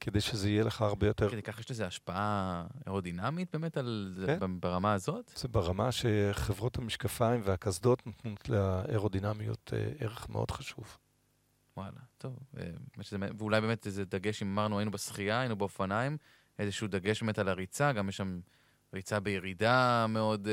[0.00, 1.30] כדי שזה יהיה לך הרבה יותר...
[1.30, 4.60] כדי ככה יש לזה השפעה אירודינמית באמת על כן.
[4.60, 5.32] ברמה הזאת?
[5.36, 10.96] זה ברמה שחברות המשקפיים והקסדות נותנות לאירודינמיות אה, ערך מאוד חשוב.
[11.78, 12.38] וואלה, טוב.
[12.58, 12.62] אה,
[13.00, 16.16] שזה- ואולי באמת איזה דגש, אם אמרנו, היינו בשחייה, היינו באופניים,
[16.58, 18.40] איזשהו דגש באמת על הריצה, גם יש שם
[18.94, 20.52] ריצה בירידה מאוד אה,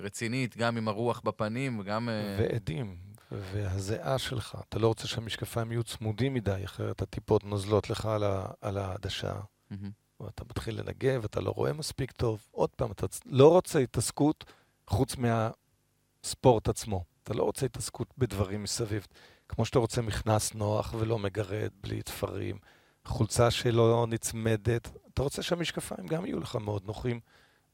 [0.00, 2.08] רצינית, גם עם הרוח בפנים וגם...
[2.08, 2.96] אה, ועדים,
[3.32, 4.58] והזיעה שלך.
[4.68, 9.34] אתה לא רוצה שהמשקפיים יהיו צמודים מדי, אחרת הטיפות נוזלות לך על ה- על העדשה.
[9.70, 9.90] מהמם.
[10.20, 12.48] ואתה מתחיל לנגב, אתה לא רואה מספיק טוב.
[12.50, 14.44] עוד פעם, אתה לא רוצה התעסקות
[14.86, 17.04] חוץ מהספורט עצמו.
[17.22, 19.06] אתה לא רוצה התעסקות בדברים מסביב.
[19.48, 22.58] כמו שאתה רוצה מכנס נוח ולא מגרד, בלי תפרים,
[23.04, 24.88] חולצה שלא נצמדת.
[25.14, 27.20] אתה רוצה שהמשקפיים גם יהיו לך מאוד נוחים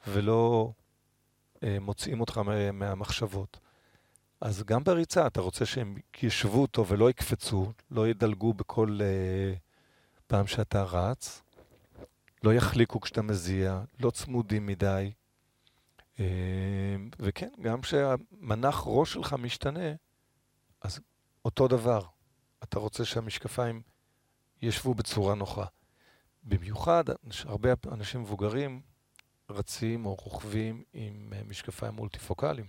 [0.07, 0.73] ולא
[1.63, 3.59] אה, מוצאים אותך מה- מהמחשבות.
[4.41, 9.55] אז גם בריצה אתה רוצה שהם ישבו טוב ולא יקפצו, לא ידלגו בכל אה,
[10.27, 11.43] פעם שאתה רץ.
[12.45, 15.13] לא יחליקו כשאתה מזיע, לא צמודים מדי.
[16.21, 16.25] אה,
[17.19, 19.91] וכן, גם כשהמנח ראש שלך משתנה,
[20.83, 21.01] אז
[21.44, 22.02] אותו דבר.
[22.62, 23.83] אתה רוצה שהמשקפיים
[24.62, 25.64] ישבו בצורה נוחה.
[26.42, 27.05] במיוחד,
[27.44, 28.81] הרבה אנשים מבוגרים
[29.50, 32.66] רצים או רוכבים עם אה, משקפיים מולטיפוקליים.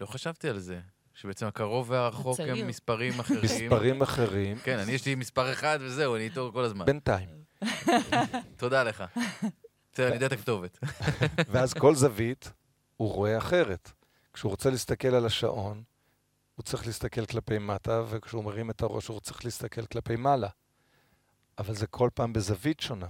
[0.00, 0.80] לא חשבתי על זה,
[1.14, 2.66] שבעצם הקרוב והרחוק הם.
[2.66, 3.40] מספרים אחרים.
[3.42, 6.86] מספרים אחרים, כן, אני יש לי מספר אחד וזהו, אני איתו כל הזמן.
[6.86, 7.28] בינתיים.
[8.56, 9.04] תודה לך.
[9.92, 10.78] בסדר, אני יודע את הכתובת.
[11.52, 12.52] ואז כל זווית
[12.96, 13.92] הוא רואה אחרת.
[14.32, 15.82] כשהוא רוצה להסתכל על השעון,
[16.56, 20.48] הוא צריך להסתכל כלפי מטה, וכשהוא מרים את הראש הוא צריך להסתכל כלפי מעלה.
[21.58, 23.06] אבל זה כל פעם בזווית שונה.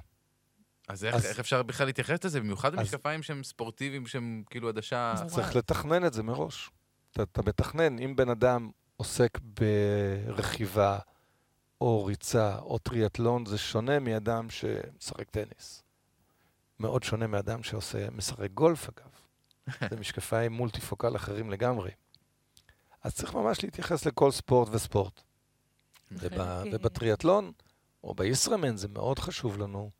[0.88, 2.40] אז איך, אז- איך אפשר בכלל להתייחס לזה?
[2.40, 5.12] במיוחד אז- במשקפיים שהם ספורטיביים, שהם כאילו עדשה...
[5.12, 6.70] אז צריך לתכנן את זה מראש.
[7.12, 10.98] אתה, אתה מתכנן, אם בן אדם עוסק ברכיבה,
[11.80, 15.82] או ריצה, או טריאטלון, זה שונה מאדם שמשחק טניס.
[16.80, 19.11] מאוד שונה מאדם שעושה, משחק גולף אגב.
[19.90, 21.90] זה משקפיים מולטיפוקל אחרים לגמרי.
[23.06, 25.20] אז צריך ממש להתייחס לכל ספורט וספורט.
[26.12, 27.52] אה, ובטריאטלון,
[28.04, 29.90] או בישראמן, זה מאוד חשוב לנו,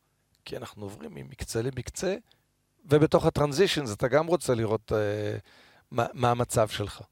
[0.45, 2.17] כי אנחנו עוברים ממקצה למקצה,
[2.85, 5.39] ובתוך הטרנזישנס אתה גם רוצה לראות אה,
[5.91, 7.03] מה, מה המצב שלך.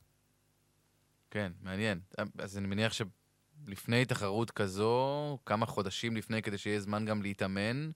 [1.31, 2.01] כן, מעניין.
[2.39, 7.91] אז אני מניח שלפני תחרות כזו, כמה חודשים לפני, כדי שיהיה זמן גם להתאמן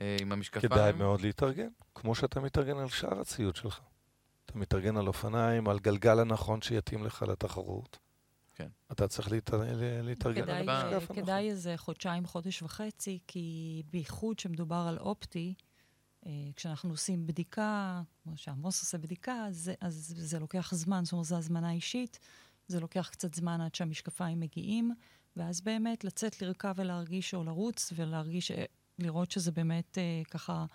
[0.00, 0.72] אה, עם המשקפיים.
[0.72, 3.80] כדאי מאוד להתארגן, כמו שאתה מתארגן על שאר הציוד שלך.
[4.50, 7.98] אתה מתארגן על אופניים, על גלגל הנכון שיתאים לך לתחרות.
[8.54, 8.68] כן.
[8.92, 9.50] אתה צריך להת...
[10.02, 11.16] להתארגן כדאי, על המשקף הנכון.
[11.16, 15.54] כדאי איזה חודשיים, חודש וחצי, כי בייחוד שמדובר על אופטי,
[16.26, 21.26] אה, כשאנחנו עושים בדיקה, כמו שעמוס עושה בדיקה, אז, אז זה לוקח זמן, זאת אומרת,
[21.26, 22.18] זו הזמנה אישית,
[22.68, 24.94] זה לוקח קצת זמן עד שהמשקפיים מגיעים,
[25.36, 28.64] ואז באמת לצאת לרכב ולהרגיש, או לרוץ ולהרגיש, אה,
[28.98, 30.66] לראות שזה באמת אה, ככה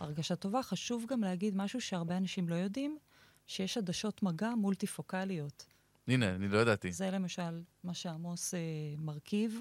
[0.00, 0.62] הרגשה טובה.
[0.62, 2.98] חשוב גם להגיד משהו שהרבה אנשים לא יודעים,
[3.52, 5.66] שיש עדשות מגע מולטיפוקליות.
[6.08, 6.92] הנה, אני לא ידעתי.
[6.92, 8.60] זה למשל מה שעמוס אה,
[8.98, 9.60] מרכיב,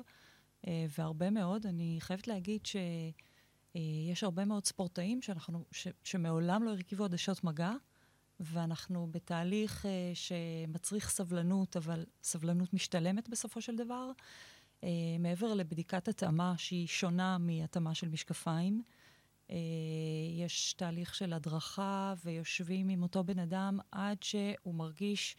[0.67, 1.65] אה, והרבה מאוד.
[1.65, 7.71] אני חייבת להגיד שיש אה, הרבה מאוד ספורטאים שאנחנו, ש, שמעולם לא הרכיבו עדשות מגע,
[8.39, 14.11] ואנחנו בתהליך אה, שמצריך סבלנות, אבל סבלנות משתלמת בסופו של דבר.
[14.83, 19.00] אה, מעבר לבדיקת התאמה שהיא שונה מהתאמה של משקפיים, אה,
[20.37, 25.35] יש תהליך של הדרכה ויושבים עם אותו בן אדם עד שהוא מרגיש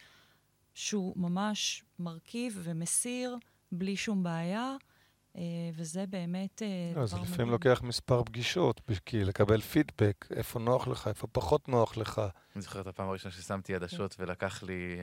[0.75, 3.37] שהוא ממש מרכיב ומסיר
[3.72, 4.77] בלי שום בעיה, אה,
[5.75, 11.09] וזה באמת אה, לא, זה לפעמים לוקח מספר פגישות, כי לקבל פידבק, איפה נוח לך,
[11.09, 12.23] איפה פחות נוח לך.
[12.55, 14.97] אני זוכר את הפעם הראשונה ששמתי עדשות ולקח לי,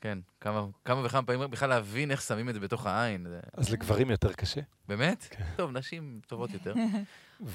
[0.00, 3.26] כן, כמה, כמה וכמה פעמים בכלל להבין איך שמים את זה בתוך העין.
[3.52, 4.60] אז לגברים יותר קשה.
[4.88, 5.26] באמת?
[5.30, 5.44] כן.
[5.56, 6.74] טוב, נשים טובות יותר.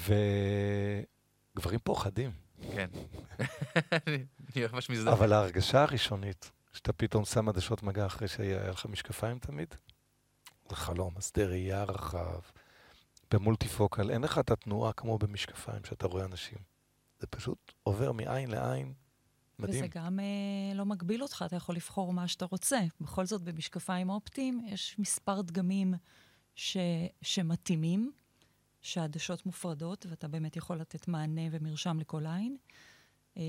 [1.56, 2.30] וגברים פוחדים.
[2.72, 2.88] כן.
[4.06, 5.14] אני ממש מזדהה.
[5.14, 9.74] אבל ההרגשה הראשונית, שאתה פתאום שם עדשות מגע אחרי שהיה לך משקפיים תמיד,
[10.68, 12.40] זה חלום, שדה ראייה רחב,
[13.30, 16.58] במולטיפוקל, אין לך את התנועה כמו במשקפיים שאתה רואה אנשים.
[17.20, 18.92] זה פשוט עובר מעין לעין,
[19.58, 19.84] מדהים.
[19.84, 22.80] וזה גם אה, לא מגביל אותך, אתה יכול לבחור מה שאתה רוצה.
[23.00, 25.94] בכל זאת, במשקפיים אופטיים יש מספר דגמים
[26.54, 26.76] ש,
[27.22, 28.12] שמתאימים,
[28.82, 32.56] שהעדשות מופרדות, ואתה באמת יכול לתת מענה ומרשם לכל עין.
[33.36, 33.42] אה,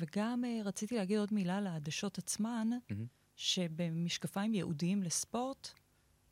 [0.00, 2.94] וגם אה, רציתי להגיד עוד מילה על העדשות עצמן, mm-hmm.
[3.36, 5.68] שבמשקפיים ייעודיים לספורט,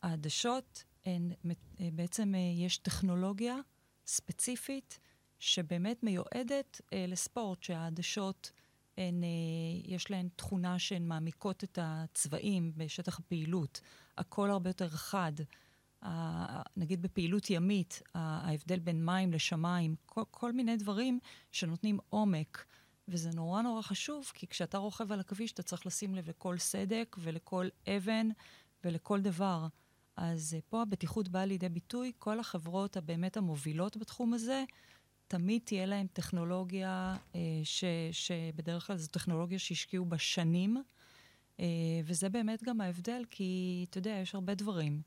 [0.05, 1.33] העדשות הן,
[1.81, 3.57] אה, בעצם יש טכנולוגיה
[4.07, 4.99] ספציפית
[5.39, 8.53] שבאמת מיועדת לספורט, שהעדשות
[8.99, 9.23] הן,
[9.85, 13.81] יש להן תכונה שהן מעמיקות את הצבעים בשטח הפעילות.
[14.19, 15.33] הכל הרבה יותר חד.
[16.77, 21.19] נגיד בפעילות ימית, ההבדל בין מים לשמיים, כל, כל מיני דברים
[21.53, 22.65] שנותנים עומק.
[23.09, 27.17] וזה נורא נורא חשוב, כי כשאתה רוכב על הכביש, אתה צריך לשים לב לכל סדק
[27.19, 28.29] ולכל אבן
[28.85, 29.67] ולכל דבר.
[30.17, 32.13] אז uh, פה הבטיחות באה לידי ביטוי.
[32.19, 34.65] כל החברות הבאמת המובילות בתחום הזה,
[35.29, 40.83] תמיד תהיה להן טכנולוגיה, uh, ש, שבדרך כלל זו טכנולוגיה שהשקיעו בה שנים,
[41.57, 41.61] uh,
[42.05, 45.03] וזה באמת גם ההבדל, כי אתה יודע, יש הרבה דברים.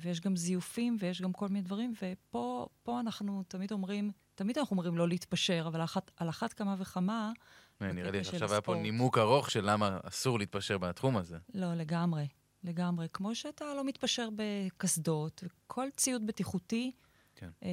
[0.00, 4.96] ויש גם זיופים ויש גם כל מיני דברים, ופה אנחנו תמיד אומרים, תמיד אנחנו אומרים
[4.96, 7.32] לא להתפשר, אבל אחת, על אחת כמה וכמה...
[7.80, 11.38] נראה לי עכשיו היה פה נימוק ארוך של למה אסור להתפשר בתחום הזה.
[11.54, 12.26] לא, לגמרי.
[12.64, 13.06] לגמרי.
[13.12, 16.92] כמו שאתה לא מתפשר בקסדות, כל ציוד בטיחותי,
[17.34, 17.50] כן.
[17.62, 17.68] אה,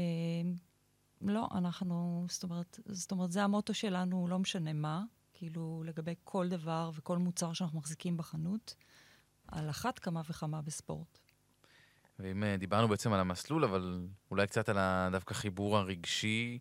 [1.21, 6.49] לא, אנחנו, זאת אומרת, זאת אומרת, זה המוטו שלנו, לא משנה מה, כאילו, לגבי כל
[6.49, 8.75] דבר וכל מוצר שאנחנו מחזיקים בחנות,
[9.47, 11.19] על אחת כמה וכמה בספורט.
[12.19, 14.77] ואם אה, דיברנו בעצם על המסלול, אבל אולי קצת על
[15.11, 16.59] דווקא חיבור הרגשי,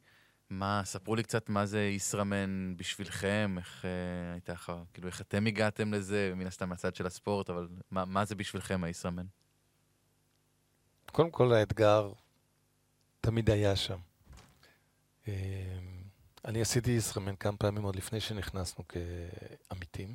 [0.50, 5.46] מה, ספרו לי קצת מה זה ישראמן בשבילכם, איך אה, הייתה לך, כאילו, איך אתם
[5.46, 9.26] הגעתם לזה, מן הסתם מהצד של הספורט, אבל מה, מה זה בשבילכם הישראמן?
[11.12, 12.12] קודם כל האתגר
[13.20, 13.98] תמיד היה שם.
[15.28, 15.78] אה,
[16.44, 18.84] אני עשיתי ישראמן כמה פעמים עוד לפני שנכנסנו
[19.68, 20.14] כעמיתים,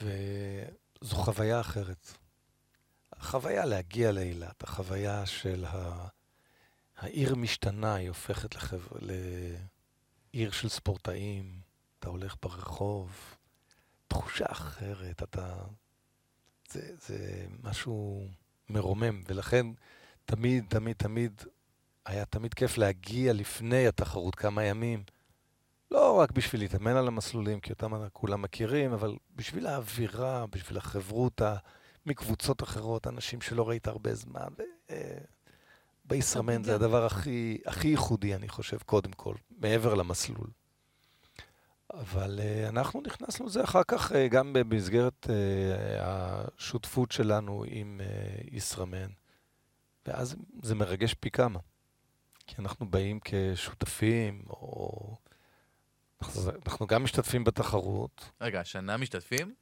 [0.00, 2.12] וזו חוויה אחרת.
[3.12, 6.08] החוויה להגיע לאילת, החוויה של ה...
[7.00, 8.80] העיר משתנה, היא הופכת לחב...
[10.34, 11.60] לעיר של ספורטאים,
[11.98, 13.36] אתה הולך ברחוב,
[14.08, 15.56] תחושה אחרת, אתה...
[16.70, 18.24] זה, זה משהו
[18.68, 19.66] מרומם, ולכן
[20.24, 21.42] תמיד, תמיד, תמיד,
[22.06, 25.02] היה תמיד כיף להגיע לפני התחרות כמה ימים.
[25.90, 31.56] לא רק בשביל להתאמן על המסלולים, כי אותם כולם מכירים, אבל בשביל האווירה, בשביל החברותה.
[32.06, 34.48] מקבוצות אחרות, אנשים שלא ראית הרבה זמן.
[34.90, 35.18] אה,
[36.10, 40.50] בישראמן זה הדבר הכי, הכי ייחודי, אני חושב, קודם כל, מעבר למסלול.
[41.94, 45.30] אבל uh, אנחנו נכנסנו לזה אחר כך uh, גם במסגרת uh,
[46.00, 49.08] השותפות שלנו עם uh, ישראמן,
[50.06, 51.58] ואז זה מרגש פי כמה.
[52.46, 55.16] כי אנחנו באים כשותפים, או...
[56.22, 58.30] אנחנו, אנחנו גם משתתפים בתחרות.
[58.40, 59.54] רגע, השנה משתתפים?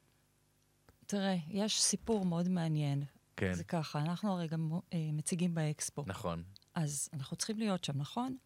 [1.06, 3.04] תראה, יש סיפור מאוד מעניין.
[3.38, 3.54] כן.
[3.54, 6.04] זה ככה, אנחנו הרי גם אה, מציגים באקספו.
[6.06, 6.42] נכון.
[6.74, 8.36] אז אנחנו צריכים להיות שם, נכון?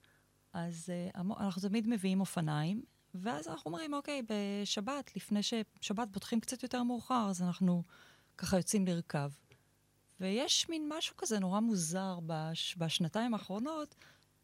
[0.53, 2.83] אז אה, המו- אנחנו תמיד מביאים אופניים,
[3.15, 7.83] ואז אנחנו אומרים, אוקיי, בשבת, לפני ששבת פותחים קצת יותר מאוחר, אז אנחנו
[8.39, 9.31] ככה יוצאים לרכב.
[10.21, 13.95] ויש מין משהו כזה נורא מוזר בש, בשנתיים האחרונות,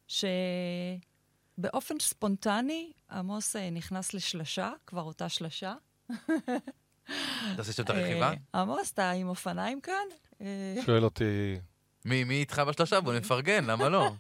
[0.07, 5.75] שבאופן ספונטני עמוס אה, נכנס לשלשה, כבר אותה שלשה.
[6.15, 6.23] אתה
[7.59, 8.31] עושה שם את הרכיבה?
[8.55, 9.95] אה, עמוס, אתה עם אופניים כאן?
[10.41, 11.59] אה, שואל אותי,
[12.05, 13.01] מי מי איתך בשלושה?
[13.01, 14.11] בוא נפרגן, למה לא?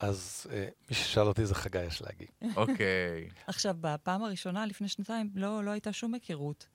[0.00, 2.26] אז אה, מי ששאל אותי זה חגי אשלגי.
[2.56, 3.28] אוקיי.
[3.46, 6.66] עכשיו, בפעם הראשונה, לפני שנתיים, לא, לא הייתה שום היכרות.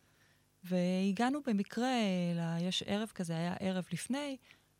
[0.63, 1.91] והגענו במקרה,
[2.36, 2.62] ל...
[2.62, 4.38] יש ערב כזה, היה ערב לפני,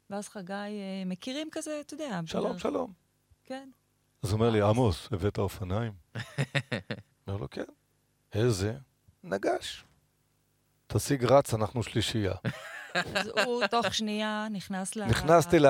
[0.10, 0.69] ואז חגי, אה,
[1.06, 2.19] מכירים כזה, אתה יודע.
[2.25, 2.93] שלום, בערך- שלום.
[3.43, 3.69] כן.
[4.23, 5.91] אז הוא אומר לי, עמוס, הבאת אופניים?
[7.28, 7.63] אומר לו, כן.
[8.34, 8.73] איזה?
[9.23, 9.84] נגש.
[10.88, 12.34] תשיג רץ, אנחנו שלישייה.
[13.16, 15.06] אז הוא תוך שנייה נכנס ל...
[15.06, 15.66] נכנסתי ל-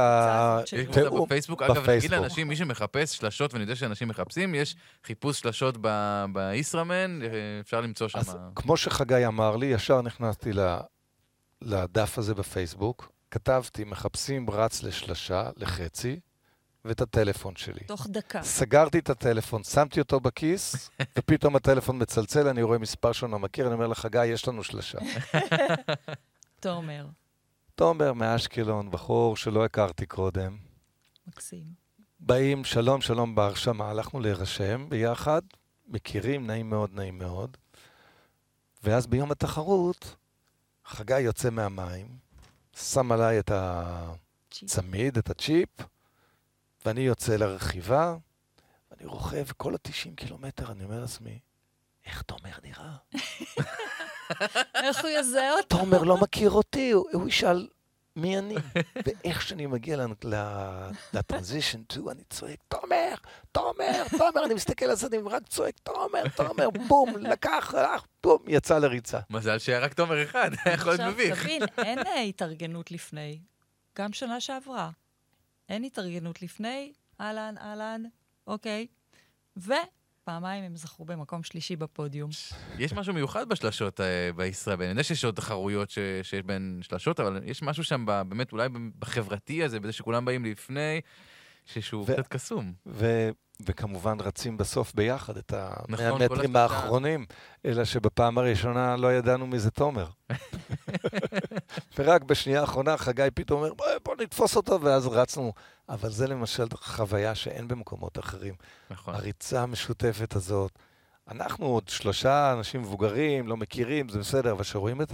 [0.64, 0.74] יש.
[0.74, 1.62] קבוצה בפייסבוק.
[1.62, 2.12] אגב, נגיד.
[2.12, 5.78] לאנשים, מי שמחפש שלשות, ואני יודע שאנשים מחפשים, יש חיפוש שלשות
[6.34, 7.28] בישראמן, אה,
[7.60, 8.20] אפשר למצוא שם.
[8.20, 10.52] אז כמו שחגי אמר לי, ישר נכנסתי
[11.62, 16.20] לדף הזה בפייסבוק, כתבתי, מחפשים רץ לשלשה, לחצי,
[16.86, 17.80] ואת הטלפון שלי.
[17.88, 18.44] תוך דקה.
[18.44, 23.66] סגרתי את הטלפון, שמתי אותו בכיס, ופתאום הטלפון מצלצל, אני רואה מספר שאני לא מכיר,
[23.66, 24.98] אני אומר לחגי, יש לנו שלשה.
[26.65, 27.08] תומר,
[27.75, 30.58] תומר מאשקלון, בחור שלא הכרתי קודם.
[31.28, 31.63] מקסים.
[32.19, 35.41] באים, שלום, שלום בהרשמה, הלכנו להירשם ביחד,
[35.88, 37.58] מכירים, נעים מאוד, נעים מאוד.
[38.84, 40.15] ואז ביום התחרות,
[40.86, 42.17] חגי יוצא מהמים,
[42.75, 43.51] שם עליי את.
[44.63, 45.69] הצמיד, את הצ'יפ,
[46.86, 48.15] ואני יוצא לרכיבה,
[48.91, 51.39] אני רוכב כל ה-90 קילומטר, אני אומר לעצמי,
[52.06, 52.96] איך תומר נראה?
[54.76, 55.78] איך הוא יזהה אותו?
[55.78, 57.68] תומר לא מכיר אותי, הוא, הוא ישאל
[58.15, 58.56] מי אני.
[59.06, 60.06] ואיך שאני מגיע
[61.13, 63.15] לטרנזישן 2, אני צועק, תומר,
[63.52, 68.44] תומר, תומר, אני מסתכל על זה, אני רק צועק, תומר, תומר, בום, לקח, הלך, בום,
[68.48, 69.20] יצא לריצה.
[69.30, 71.44] מזל שהיה רק תומר אחד, היה יכול להיות עכשיו, מביך.
[71.44, 73.39] תבין, אין אה, התארגנות לפני.
[73.98, 74.89] גם שנה שעברה.
[75.70, 78.04] אין התארגנות לפני, אהלן, אהלן,
[78.48, 78.88] אוקיי.
[80.26, 82.30] ופעמיים הם זכו במקום שלישי בפודיום.
[82.78, 87.20] יש משהו מיוחד בשלשות אה, בישראל, אני יודע שיש עוד תחרויות ש- שיש בהן שלשות,
[87.20, 91.02] אבל יש משהו שם ב- באמת אולי בחברתי הזה, בזה שכולם באים לפני,
[91.66, 92.74] שהוא קצת קסום.
[92.88, 93.30] ו,
[93.66, 95.54] וכמובן רצים בסוף ביחד את
[95.90, 96.56] נכון, המאה כל מטרים.
[96.56, 97.26] האחרונים,
[97.66, 100.08] אלא שבפעם הראשונה לא ידענו מי זה תומר.
[101.98, 105.54] ורק בשנייה האחרונה חגי פתאום אומר, בוא, בוא נתפוס אותו, ואז רצנו.
[105.89, 108.54] אבל זה למשל חוויה שאין במקומות אחרים.
[108.89, 109.15] נכון.
[109.15, 110.72] הריצה המשותפת הזאת.
[111.32, 115.13] אנחנו עוד שלושה אנשים מבוגרים, לא מכירים, זה בסדר, אבל כשרואים את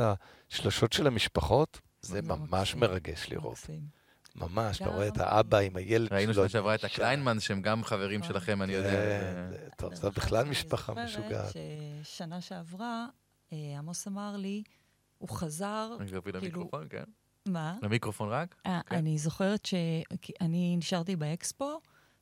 [0.49, 2.75] השלשות של המשפחות, זה זה ממש.
[2.75, 3.57] מרגש לראות.
[4.35, 6.43] ממש, אתה רואה את האבא עם הילד ראינו שלו.
[6.43, 6.83] שנה שעברה את.
[6.83, 8.33] הקליינמן, שהם גם חברים נכון.
[8.33, 8.89] שלכם, אני יודע.
[8.91, 11.45] כן, זה- טוב, זה בכלל אגב, משפחה אני משוגעת.
[11.47, 11.53] זוכרת
[12.05, 13.05] ששנה שעברה,
[13.53, 14.63] אה, עמוס אמר לי,
[15.21, 17.03] הוא חזר, כאילו- למיקרופון, כן?
[17.47, 17.77] מה?
[17.81, 18.55] למיקרופון רק?
[18.65, 18.95] אה, כן.
[18.95, 21.79] אני זוכרת שאני נשארתי באקספו,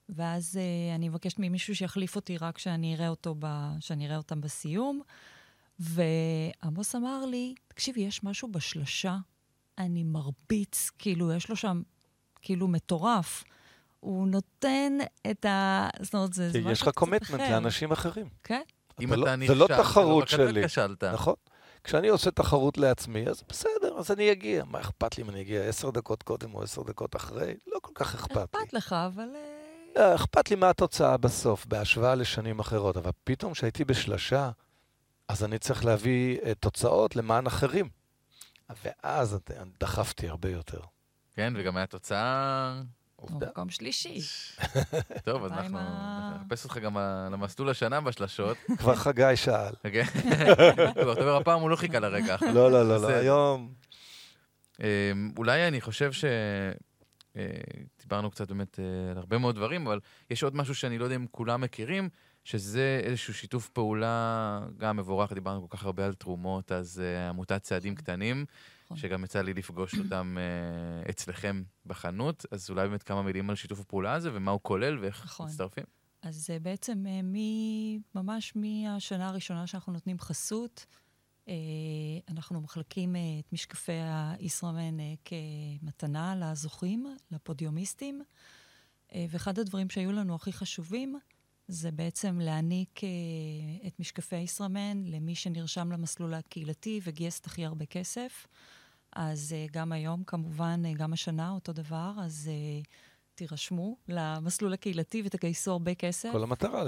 [0.09, 3.45] ואז אה, אני מבקשת ממישהו שיחליף אותי רק שאני אראה אותו, ב,
[3.79, 5.01] שאני אראה אותם בסיום.
[5.79, 9.17] ועמוס אמר לי, תקשיבי, יש משהו בשלשה,
[9.77, 11.81] אני מרביץ, כאילו, יש לו שם,
[12.41, 13.43] כאילו, מטורף.
[13.99, 14.93] הוא נותן
[15.31, 15.87] את ה...
[16.01, 17.41] זאת אומרת, זה, משהו יש לך קומטמנט.
[17.41, 18.27] לאנשים אחרים.
[18.43, 18.61] כן?
[19.03, 20.59] אם לא- אתה זה לא נכשל, תחרות זה לא רק שלי.
[20.59, 21.03] אתה כשלת.
[21.03, 21.33] נכון.
[21.83, 24.63] כשאני עושה תחרות לעצמי, אז בסדר, אז אני אגיע.
[24.65, 27.53] מה אכפת לי אם אני אגיע עשר דקות קודם או עשר דקות אחרי?
[27.67, 28.43] לא כל כך אכפת לי.
[28.43, 29.29] אכפת לך, אבל...
[29.35, 32.97] אה, לא, אכפת לי מה התוצאה בסוף, בהשוואה לשנים אחרות.
[32.97, 34.51] אבל פתאום כשהייתי בשלשה,
[35.27, 37.89] אז אני צריך להביא אה, תוצאות למען אחרים.
[38.83, 39.39] ואז
[39.79, 40.79] דחפתי הרבה יותר.
[41.35, 42.81] כן, וגם היה תוצאה...
[43.21, 43.47] עובדה.
[43.47, 44.19] מקום שלישי.
[45.25, 45.79] טוב, אז אנחנו
[46.35, 46.97] נחפש אותך גם
[47.31, 48.57] למסלול השנה בשלשות.
[48.79, 49.73] כבר חגי שאל.
[49.93, 50.03] כן?
[50.95, 52.35] טוב, אתה אומר, הפעם הוא לא חיכה לרגע.
[52.53, 53.07] לא, לא, לא, לא.
[53.07, 53.73] היום...
[54.79, 56.25] אמ, אולי אני חושב ש...
[57.37, 57.43] אה,
[58.01, 59.99] דיברנו קצת באמת אה, על הרבה מאוד דברים, אבל
[60.29, 62.09] יש עוד משהו שאני לא יודע אם כולם מכירים,
[62.43, 67.61] שזה איזשהו שיתוף פעולה גם מבורך, דיברנו כל כך הרבה על תרומות, אז אה, עמותת
[67.61, 68.45] צעדים קטנים,
[68.91, 68.97] נכון.
[68.97, 73.79] שגם יצא לי לפגוש אותם אה, אצלכם בחנות, אז אולי באמת כמה מילים על שיתוף
[73.79, 75.47] הפעולה הזה, ומה הוא כולל ואיך נכון.
[75.47, 75.83] מצטרפים.
[76.21, 77.35] אז זה בעצם אה, מ...
[78.15, 80.85] ממש מהשנה הראשונה שאנחנו נותנים חסות,
[81.47, 81.53] אה,
[82.29, 83.99] אנחנו מחלקים אה, את משקפי
[84.39, 88.21] הישראמן אה, כמתנה לזוכים, לפודיומיסטים,
[89.15, 91.19] אה, ואחד הדברים שהיו לנו הכי חשובים,
[91.67, 97.85] זה בעצם להעניק אה, את משקפי ישראמן למי שנרשם למסלול הקהילתי וגייס את הכי הרבה
[97.85, 98.47] כסף.
[99.13, 102.81] אז אה, גם היום, כמובן, אה, גם השנה, אותו דבר, אז אה,
[103.35, 106.31] תירשמו למסלול הקהילתי ותגייסו הרבה כסף.
[106.31, 106.83] כל המטרה,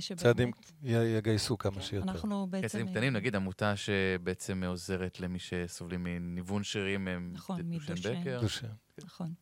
[0.00, 0.50] שצעדים
[0.82, 2.10] יגייסו כמה כן, שיותר.
[2.10, 2.66] אנחנו בעצם...
[2.66, 8.20] כספים קטנים, נגיד עמותה שבעצם עוזרת למי שסובלים מניוון שרירים, הם נכון, דושן מדושן.
[8.20, 8.68] בקר, דושן.
[9.04, 9.34] נכון.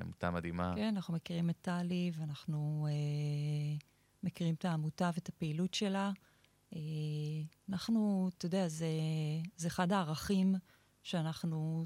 [0.00, 0.72] עמותה מדהימה.
[0.76, 3.76] כן, אנחנו מכירים את טלי, ואנחנו אה,
[4.22, 6.10] מכירים את העמותה ואת הפעילות שלה.
[6.74, 6.78] אה,
[7.68, 8.86] אנחנו, אתה יודע, זה,
[9.56, 10.54] זה אחד הערכים
[11.02, 11.84] שאנחנו,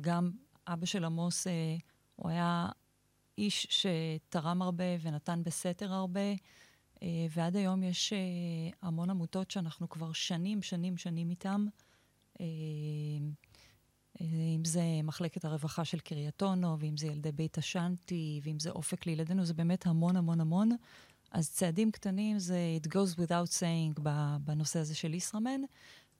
[0.00, 0.30] גם
[0.66, 1.76] אבא של עמוס, אה,
[2.16, 2.68] הוא היה
[3.38, 6.30] איש שתרם הרבה ונתן בסתר הרבה,
[7.02, 8.18] אה, ועד היום יש אה,
[8.82, 11.66] המון עמותות שאנחנו כבר שנים, שנים, שנים איתם.
[12.40, 12.46] אה,
[14.20, 14.26] אה,
[14.56, 19.06] אם זה מחלקת הרווחה של קריית אונו, ואם זה ילדי בית השאנטי, ואם זה אופק
[19.06, 20.70] לילדינו, זה באמת המון המון המון.
[21.30, 24.00] אז צעדים קטנים זה it goes without saying
[24.40, 25.60] בנושא הזה של ישראמן,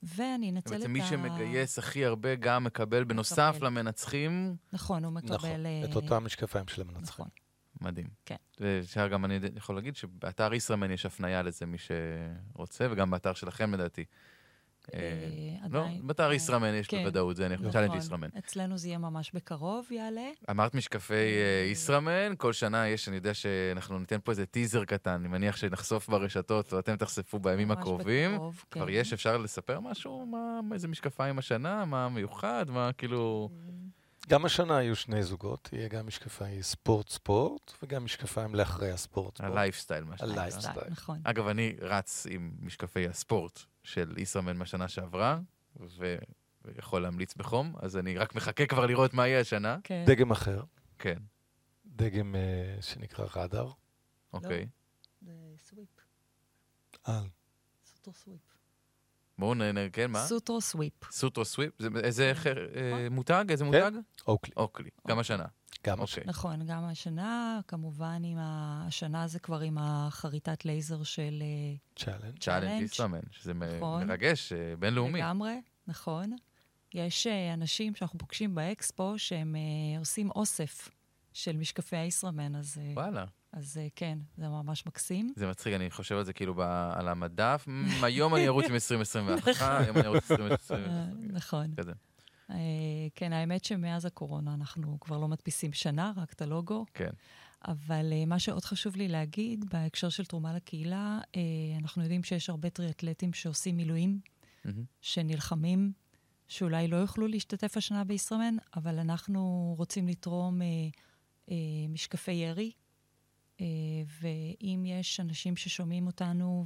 [0.03, 0.78] ואני אנצל את ה...
[0.78, 3.66] בעצם מי שמגייס הכי הרבה גם מקבל, בנוסף מקבל.
[3.66, 5.34] למנצחים, נכון, הוא מקבל...
[5.34, 7.03] נכון, אה, את אותם משקפיים של המנצחים.
[7.03, 7.28] נכון.
[7.80, 8.07] מדהים.
[8.26, 8.36] כן.
[8.61, 13.74] ואפשר גם, אני יכול להגיד שבאתר ישראמן יש הפניה לזה, מי שרוצה, וגם באתר שלכם
[13.74, 14.05] לדעתי.
[14.95, 15.01] אה,
[15.62, 16.99] אה, לא, באתר אה, ישראמן יש כן.
[16.99, 17.70] בוודאות, זה אני נכון.
[17.70, 18.28] Challenge ישראמן.
[18.38, 20.28] אצלנו זה יהיה ממש בקרוב, יעלה.
[20.51, 21.14] אמרת משקפי
[21.72, 26.09] ישראמן, כל שנה יש, אני יודע שאנחנו ניתן פה איזה טיזר קטן, אני מניח שנחשוף
[26.09, 28.34] ברשתות ואתם תחשפו בימים הקרובים.
[28.34, 28.93] בקרוב, כבר כן.
[28.93, 30.26] יש, אפשר לספר משהו?
[30.72, 31.84] איזה משקפיים השנה?
[31.84, 32.66] מה מיוחד?
[32.68, 33.51] מה כאילו...
[34.31, 39.37] גם השנה יהיו שני זוגות, יהיה גם משקפיים ספורט-ספורט, וגם משקפיים לאחרי הספורט.
[39.37, 39.51] ספורט.
[39.51, 40.33] הלייפסטייל, מה שנקרא.
[40.33, 40.74] הלייפסטייל.
[40.74, 40.91] סטייל.
[40.91, 41.20] נכון.
[41.24, 45.41] אגב, אני רץ עם משקפי הספורט של ישראמן מהשנה שעברה,
[45.81, 46.16] ו...
[46.64, 49.78] ויכול להמליץ בחום, אז אני רק מחכה כבר לראות מה יהיה השנה.
[49.85, 50.05] כן.
[50.07, 50.62] דגם אחר,
[50.99, 51.18] כן,
[51.87, 53.70] דגם אה, שנקרא רדאר.
[54.33, 54.68] אוקיי.
[55.22, 55.33] זה
[55.68, 55.89] סוויפ,
[57.05, 57.28] על.
[57.85, 58.49] סוטרו סוויפ.
[59.41, 59.61] בואו נ...
[59.93, 60.18] כן, מה?
[60.26, 60.93] סוטרו סוויפ.
[61.12, 61.70] סוטרו סוויפ?
[61.78, 62.55] זה- איזה כן.
[62.57, 63.07] אה, נכון.
[63.12, 63.45] מותג?
[63.49, 63.70] איזה כן.
[63.84, 63.99] מותג?
[64.26, 64.53] אוקלי.
[64.57, 64.91] אוקלי.
[65.09, 65.45] גם השנה.
[65.86, 66.22] גם אוקיי.
[66.26, 68.84] נכון, גם השנה, כמובן עם ה...
[68.86, 71.43] השנה זה כבר עם החריטת לייזר של...
[71.43, 72.38] אה, צ'אלנג'.
[72.38, 72.84] צ'אלנג' Challenge.
[72.84, 74.07] ישראמן, שזה נכון.
[74.07, 75.18] מרגש, אה, בינלאומי.
[75.18, 76.36] לגמרי, נכון.
[76.95, 79.57] יש אנשים שאנחנו פוגשים באקספו שהם
[79.99, 80.88] עושים אוסף
[81.32, 83.24] של משקפי הישראמן, אז, וואלה.
[83.53, 85.32] אז אה, כן, זה ממש מקסים.
[85.36, 87.64] זה מצחיק, אני חושב על זה כאילו ב- על המדף.
[87.68, 90.84] "מ, היום אני ארוץ עם 2021, היום אני ארוץ עם אה, 2020.
[91.32, 91.74] נכון.
[91.76, 91.92] כזה.
[92.51, 92.57] אה,
[93.14, 96.84] כן, האמת שמאז הקורונה אנחנו כבר לא מדפיסים שנה, רק את הלוגו.
[96.94, 97.11] כן.
[97.68, 101.18] אבל מה שעוד חשוב לי להגיד, בהקשר של תרומה לקהילה,
[101.78, 104.20] אנחנו יודעים שיש הרבה טריאטלטים שעושים מילואים.
[105.01, 105.92] שנלחמים,
[106.48, 110.61] שאולי לא יוכלו להשתתף השנה בישראמן, אבל אנחנו רוצים לתרום
[111.88, 112.72] משקפי ירי,
[114.20, 116.64] ואם יש אנשים ששומעים אותנו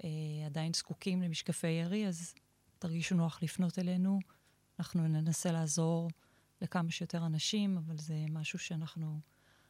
[0.00, 2.34] ועדיין זקוקים למשקפי ירי, אז
[2.78, 4.18] תרגישו נוח לפנות אלינו.
[4.78, 6.10] אנחנו ננסה לעזור
[6.62, 9.20] לכמה שיותר אנשים, אבל זה משהו שאנחנו...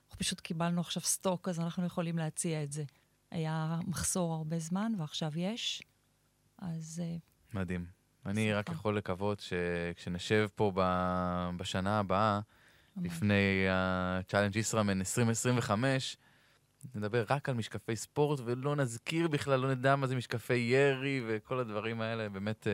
[0.04, 2.84] אנחנו פשוט קיבלנו עכשיו סטוק, אז אנחנו יכולים להציע את זה.
[3.30, 5.82] היה מחסור הרבה זמן, ועכשיו יש.
[6.58, 7.16] אז אה,
[7.60, 7.86] מדהים.
[8.26, 8.68] אני רק.
[8.68, 10.72] יכול לקוות שכשנשב פה
[11.56, 12.40] בשנה הבאה.
[13.02, 16.16] לפני ה-Challenge ישראמן 2025,
[16.94, 21.58] נדבר רק על משקפי ספורט, ולא נזכיר בכלל, לא נדע מה זה משקפי ירי וכל
[21.58, 22.28] הדברים האלה.
[22.28, 22.72] באמת, אה,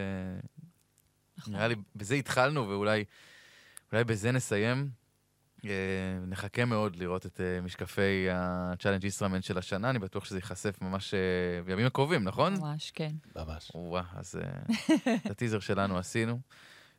[1.38, 1.54] נכון.
[1.54, 3.04] נראה לי, בזה התחלנו, ואולי
[3.92, 4.90] אולי בזה נסיים.
[5.64, 5.70] אה,
[6.26, 11.14] נחכה מאוד לראות את אה, משקפי ה-Challenge ישראמן של השנה, אני בטוח שזה ייחשף ממש
[11.64, 12.54] בימים הקרובים, נכון?
[12.54, 13.12] ממש, כן.
[13.36, 13.70] ממש.
[13.74, 14.40] וואה, אז
[15.26, 16.40] את הטיזר שלנו עשינו.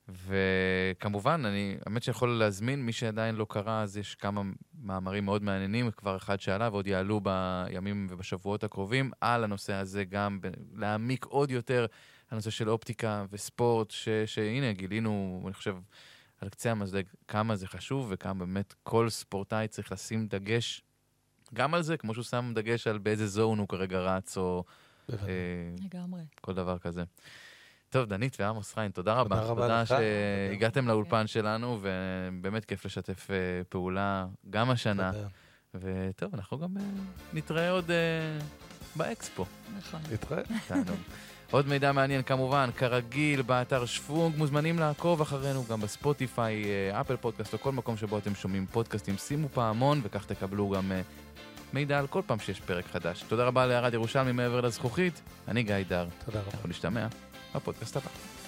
[0.09, 4.41] וכמובן, אני, האמת שיכול להזמין, מי שעדיין לא קרא, אז יש כמה
[4.83, 10.41] מאמרים מאוד מעניינים, כבר אחד שעלה ועוד יעלו בימים ובשבועות הקרובים, על הנושא הזה גם,
[10.41, 11.85] ב- להעמיק עוד יותר
[12.31, 15.75] הנושא של אופטיקה וספורט, ש, שהנה, גילינו, אני חושב,
[16.41, 20.81] על קצה המזלג, כמה זה חשוב וכמה באמת כל ספורטאי צריך לשים דגש
[21.53, 24.63] גם על זה, כמו שהוא שם דגש על באיזה זון הוא כרגע רץ, או.
[25.09, 25.15] אה,
[25.85, 26.21] לגמרי.
[26.41, 27.03] כל דבר כזה.
[27.91, 29.35] טוב, דנית ועמוס חיין, תודה רבה.
[29.35, 29.87] תודה רבה תודה לך.
[29.87, 33.35] שהגעתם לאולפן שלנו, ובאמת כיף לשתף אה,
[33.69, 35.11] פעולה גם השנה.
[35.11, 35.27] תודה.
[36.09, 36.83] וטוב, אנחנו גם אה,
[37.33, 37.97] נתראה עוד אה,
[38.95, 39.45] באקספו.
[39.77, 39.99] נכון.
[40.11, 40.41] נתראה.
[41.51, 46.63] עוד מידע מעניין כמובן, כרגיל, באתר שוונג, מוזמנים לעקוב אחרינו גם בספוטיפיי,
[47.01, 49.17] אפל פודקאסט או כל מקום שבו אתם שומעים פודקאסטים.
[49.17, 50.91] שימו פעמון וכך תקבלו גם
[51.73, 53.23] מידע על כל פעם שיש פרק חדש.
[53.27, 56.07] תודה רבה לערד ירושלמי מעבר לזכוכית, אני גיא דר.
[56.25, 56.51] תודה רבה.
[56.53, 57.07] אנחנו נשתמע
[57.55, 58.40] בפודקאסט הבא.